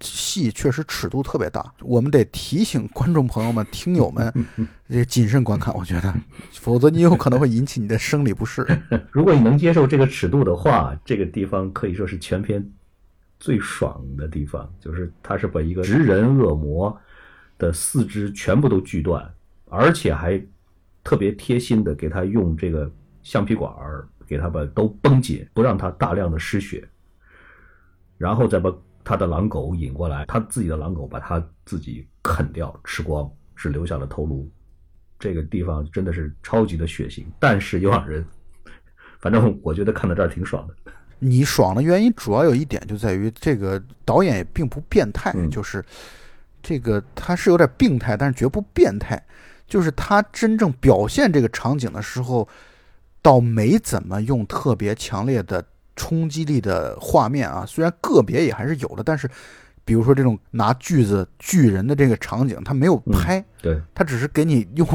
[0.00, 4.32] 戏确实尺度特别大，我们得提醒观众朋友们、听友们，
[4.88, 6.14] 这谨慎观看，我觉得，
[6.52, 8.66] 否则你有可能会引起你的生理不适。
[9.10, 12.64] 如果你能接受这个尺度的话，这个地方可以说是全片
[13.40, 16.96] 最爽的地方，就是他是把一个食人恶魔
[17.58, 19.28] 的四肢全部都锯断，
[19.66, 20.40] 而且还
[21.02, 22.90] 特别贴心的给他用这个
[23.22, 26.86] 橡皮管儿给他把都绷紧，不让他大量的失血，
[28.16, 28.72] 然后再把
[29.08, 34.46] 他的狼狗引过来，他自己的狼狗把他自己啃掉吃光，只留下了头颅。
[35.18, 38.22] 这个地方真的是超级的血腥，但是又让人，
[39.18, 40.92] 反正我觉得看到这儿挺爽的。
[41.18, 45.82] 你爽的原因主要有一点就在于这个导演也并不变态，就是
[46.62, 49.18] 这个他是有点病态，但是绝不变态。
[49.66, 52.46] 就是他真正表现这个场景的时候，
[53.22, 55.64] 倒没怎么用特别强烈的
[55.98, 59.28] 冲击力的画面啊，虽然个别也还是有的，但是
[59.84, 64.86] 比如说这种拿锯子锯人的这个场景，他没有拍，对，他只是给你用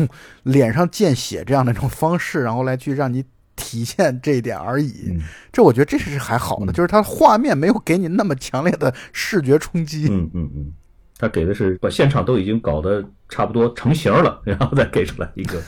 [0.43, 3.22] 脸上见血这样的一种方式，然后来去让你
[3.58, 5.10] 体现这一点而已。
[5.12, 5.20] 嗯。
[5.51, 6.74] 这我觉得这是还好的，嗯。
[6.74, 10.08] 就是它画面没有给你那么强烈的视觉冲击。
[10.10, 10.72] 嗯嗯嗯，
[11.18, 15.62] 他给的是把现场都已经搞得差不多成型了，然后再给出来一个，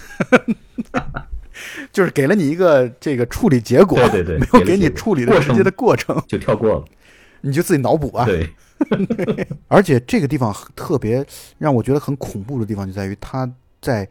[1.92, 6.86] 就是给了你一个这个处理结果，对对对没有给你处理的直接的过程，就跳过了。
[7.42, 8.26] 你就自己脑补吧。
[8.26, 8.50] 对，
[9.68, 11.26] 而且这个地方特别
[11.60, 13.48] 让我觉得很恐怖的地方就在于他
[13.80, 14.08] 在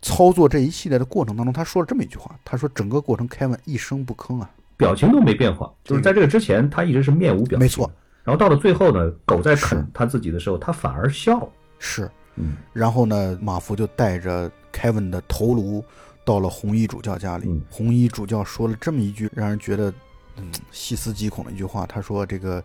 [0.00, 4.48] 操作这一系列的过程当中，他说了这么一句话：“他说整个过程凯文一声不吭啊。
[4.76, 7.58] 表情都没变化，就是在这个之前，他一直是面无”表情。
[7.58, 7.90] 没错，，
[8.22, 11.50] 然后到了最后呢，狗在啃他自己的时候，他反而笑。
[11.80, 12.08] 是。
[12.36, 15.84] 嗯然后呢，马福就带着凯文的头颅
[16.28, 17.46] 到了红衣主教家里。
[17.48, 19.90] 嗯红衣主教说了这么一句让人觉得
[20.36, 22.62] 嗯细思极恐的一句话，他说：“这个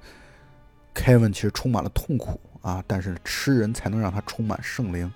[0.94, 5.10] 凯文其实充满了痛苦啊，但是吃人才能让他充满圣灵。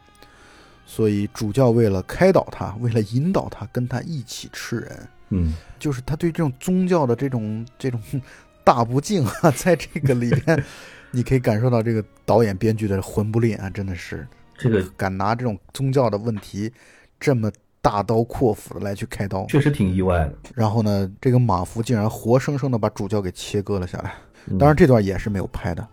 [0.86, 8.02] 所以主教为了开导他，为了引导他跟他一起吃人，嗯，就是他对这种宗教的这种这种
[8.64, 10.64] 大不敬啊，在这个里边，
[11.12, 14.26] 你可以感受到这个导演编剧的魂不吝啊，真的是。”
[14.58, 16.74] 这个敢拿这种宗教的问题
[17.20, 17.52] 这么
[17.90, 20.34] 大刀阔斧的来去开刀，确实挺意外的。
[20.54, 24.14] 然后呢，这个马夫竟然活生生的把主教给切割了下来。
[24.48, 25.88] 嗯当然，这段也是没有拍的，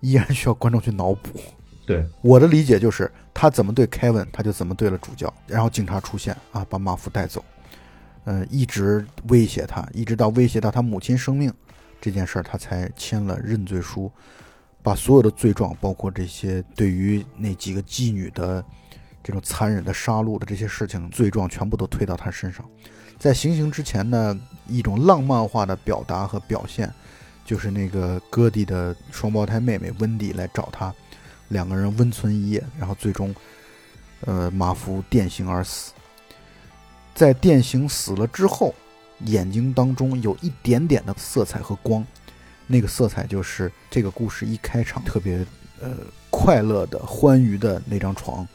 [0.00, 1.40] 依然需要观众去脑补。
[1.86, 5.32] 对，我的理解就是，他怎么对凯文，他就怎么对了主教。
[5.46, 7.42] 然后警察出现啊，把马夫带走，
[8.24, 11.50] 嗯、一直威胁他，一直到威胁到他母亲生命
[11.98, 14.10] 这件事儿，他才签了认罪书，
[14.82, 18.64] 把所有的罪状，包括这些对于那几个妓女的
[19.22, 22.64] 这种残忍的杀戮的这些事情，罪状全部都推到他身上。
[23.18, 26.92] 在行刑之前呢，一种浪漫化的表达和表现，
[27.44, 30.94] 就是那个戈迪的双胞胎妹妹温迪来找他，
[31.48, 33.34] 两个人温存一夜，然后最终，
[34.20, 35.92] 呃，马福电刑而死。
[37.14, 38.72] 在电刑死了之后，
[39.24, 42.06] 眼睛当中有一点点的色彩和光，
[42.68, 45.44] 那个色彩就是这个故事一开场特别
[45.80, 45.90] 呃
[46.30, 48.46] 快乐的、欢愉的那张床，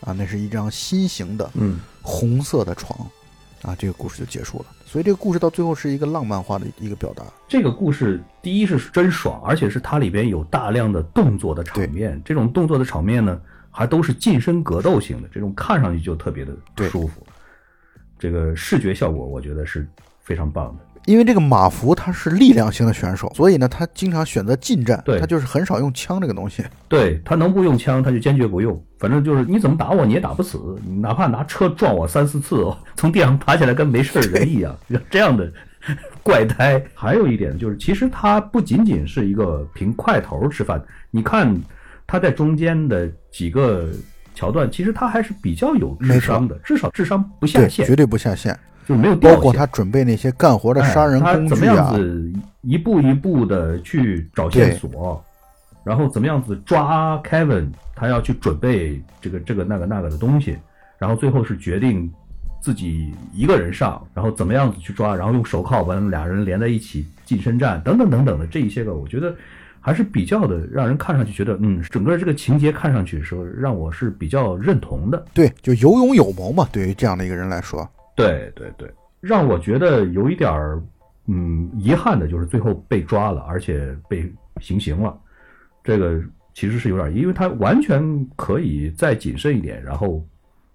[0.00, 2.98] 啊，那是一张新型的嗯，红色的床，
[3.62, 4.66] 啊，这个故事就结束了。
[4.86, 7.22] 所以这个故事到最后是一个浪漫化的一个表达。
[7.46, 13.38] 这个故事第一是真爽，而且是它里边有大量的动作的场面，这种动作的场面呢，
[13.70, 16.56] 还都是近身格斗型的，这种看上去就特别的
[16.88, 17.26] 舒服。
[18.18, 19.86] 这个视觉效果，我觉得是
[20.22, 20.84] 非常棒的。
[21.08, 26.62] 因为这个马福他是力量型的选手，所以呢，他经常选择近战，对他就是很少用枪这个东西。
[26.86, 28.78] 对他能不用枪，他就坚决不用。
[28.98, 34.76] 反正就是你怎么打我，你也打不死，你哪怕拿车撞我三四次哦， 从地上爬起来跟没事人一样，
[35.08, 35.50] 这样的
[36.22, 36.82] 怪胎。
[36.92, 40.78] 还有一点就是，其实他不仅仅是一个凭块头吃饭，
[41.10, 41.58] 你看
[42.06, 43.88] 他在中间的几个
[44.34, 48.54] 桥段，其实他还是比较有智商的，至少智商不下对，线，绝对不下线。
[48.88, 52.32] 就是没有包括他准备那些干活的哎杀人他工具怎么样啊，子
[52.62, 55.22] 一步一步的去找线索，
[55.84, 60.56] 然后怎么样子抓 Kevin，他要去准备这个这个那个那个的东西，
[60.98, 62.10] 然后最后是决定
[62.62, 69.34] 自己一个人上，然后怎么样子去抓，然后用手铐把俩人连在一起近身战等等等等的这一些个，我觉得
[69.80, 75.22] 还是比较的让人看上去觉得，嗯，整个这个情节看上去是让我是比较认同的。
[75.34, 76.66] 对，就有勇有谋嘛。
[76.72, 77.86] 对于这样的一个人来说，
[78.18, 80.82] 对对对，让我觉得有一点儿
[81.26, 85.16] 嗯遗憾的就是最后被抓了，而且被行刑了。
[85.84, 86.20] 这个
[86.52, 90.22] 其实是有点，因为他完全可以再谨慎一点，然后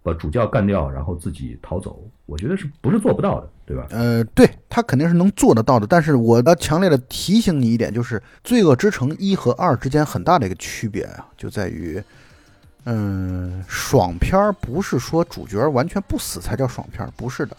[0.01, 2.09] 把主教干掉，然后自己逃走。
[2.25, 3.85] 我觉得是不是做不到的，对吧？
[3.91, 5.85] 呃，对他肯定是能做得到的。
[5.85, 12.01] 但是我要强烈的提醒你一点，就是《罪恶之城》一和二之间很大的一个区别啊，就在于，
[12.85, 17.55] 嗯，爽片儿不是说主角完全不死才叫爽片儿，不是的，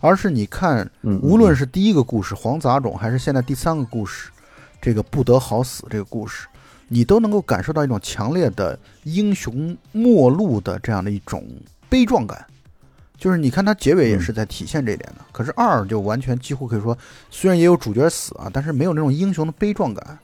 [0.00, 4.30] 而是你看，嗯，无论是第一个故事黄杂种，还是现在第三个故事，
[4.80, 6.46] 这个不得好死这个故事，
[6.88, 11.44] 你都能够感受到一种强烈的英雄末路的这样的一种
[11.88, 12.44] 悲壮感。
[13.18, 16.96] 就是你看它结尾也是在体现这一点的，可是二就完全几乎可以说，
[17.30, 20.18] 虽然也有主角死啊，但是没有那种英雄的悲壮感。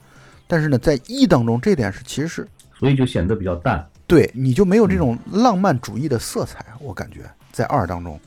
[0.49, 3.87] 但是呢，在一当中，这点是其实是所以就显得比较淡。
[4.09, 8.19] 对，你就没有这种浪漫主义的色彩，我感觉在二当中，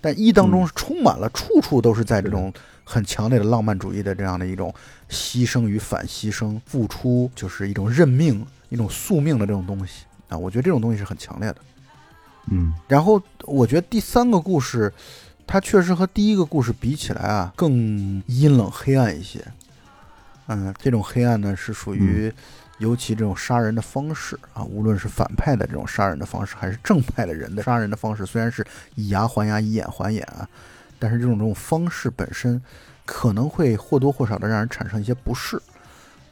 [0.00, 2.50] 但一当中充满了，处处都是在这种
[2.84, 4.72] 很强烈的浪漫主义的这样的一种
[5.10, 10.38] 牺牲与反牺牲、付出，就是一种认命、一种宿命的这种东西啊。
[10.38, 11.56] 我觉得这种东西是很强烈的。
[12.48, 14.92] 嗯，然后我觉得第三个故事，
[15.44, 19.44] 它确实和第一个故事比起来啊，更阴冷黑暗一些。
[20.46, 22.32] 嗯，这种黑暗呢，是属于
[22.78, 30.48] 尤其这种杀人的方式啊，无论是反派的这种杀人的方式，还是正派的人的杀人的方式，虽然是以牙还牙，以眼还眼啊，
[30.98, 32.60] 但是这种这种方式本身
[33.04, 35.60] 可能会或多或少的让人产生一些不适。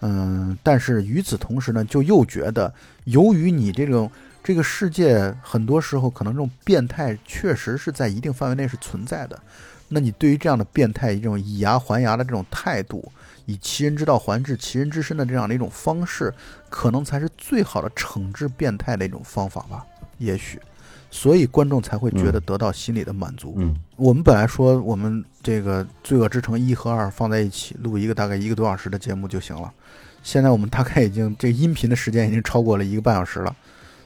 [0.01, 2.73] 嗯，但是与此同时呢，就又觉得，
[3.05, 4.11] 由于你这种
[4.43, 9.41] 这个世界很多时候可能这种变态确实是在一定范围内是存在的，
[9.89, 13.11] 那你对于这样的变态，这种以牙还牙的这种态度，
[13.47, 16.33] 以其人之道还治其人之身的这样的一种方式，
[16.71, 19.85] 可能才是最好的惩治变态的一种方法吧？
[20.19, 20.61] 也许，
[21.11, 23.55] 所以观众才会觉得得到心理的满足。
[23.57, 29.73] 嗯，我们本来说我们这个《罪恶之城》一和二放在一起录一个大概一个多小时的节目就行了，
[30.23, 33.55] 现在我们大概已经这个音频的时间已经超过了一个半小时了，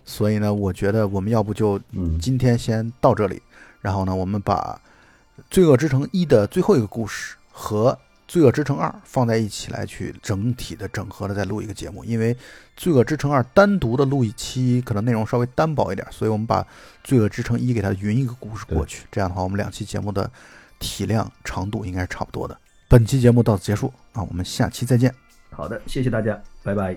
[0.04, 3.40] 所以呢，我觉得我们要不就嗯今天先到这里，
[3.80, 4.80] 然后呢，我们把
[5.50, 7.92] 《罪恶之城一》的最后一个故事和
[8.28, 12.34] 《罪恶之城二》放在一起来去整体的整合了再录一个节目，因为
[12.76, 16.62] 《罪恶之城二》单独的录一期可能内容稍微单薄一点，所以我们把
[17.02, 20.30] 《罪恶之城一》给它匀一个故事过去，这样的话，我们两期节目的
[20.78, 22.56] 体量长度应该是差不多的。
[22.86, 25.12] 本期节目到此结束啊，我们下期再见。
[25.50, 26.96] 好的，谢谢大家，拜拜。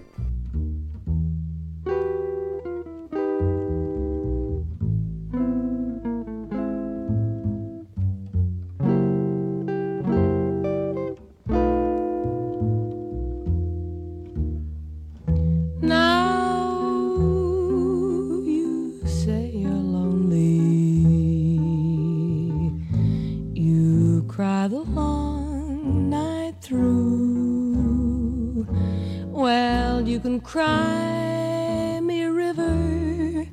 [30.22, 33.48] Can cry me a river.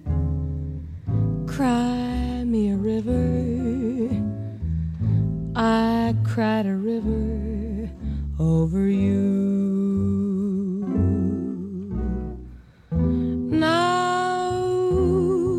[1.47, 4.11] Cry me a river.
[5.57, 7.91] I cried a river
[8.39, 9.25] over you.
[13.49, 14.59] Now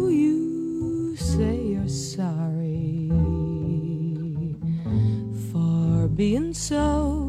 [0.10, 3.10] you say you're sorry
[5.52, 7.29] for being so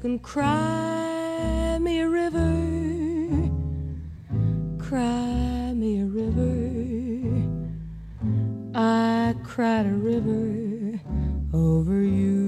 [0.00, 3.50] can cry me a river,
[4.78, 6.70] cry me a river.
[8.74, 10.98] I cried a river
[11.52, 12.38] over you.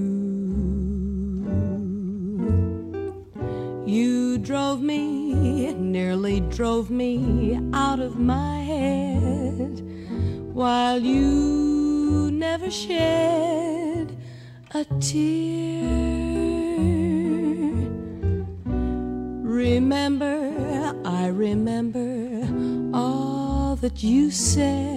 [3.85, 9.83] You drove me, nearly drove me out of my head,
[10.55, 14.17] while you never shed
[14.71, 15.52] a tear.
[23.97, 24.91] you said.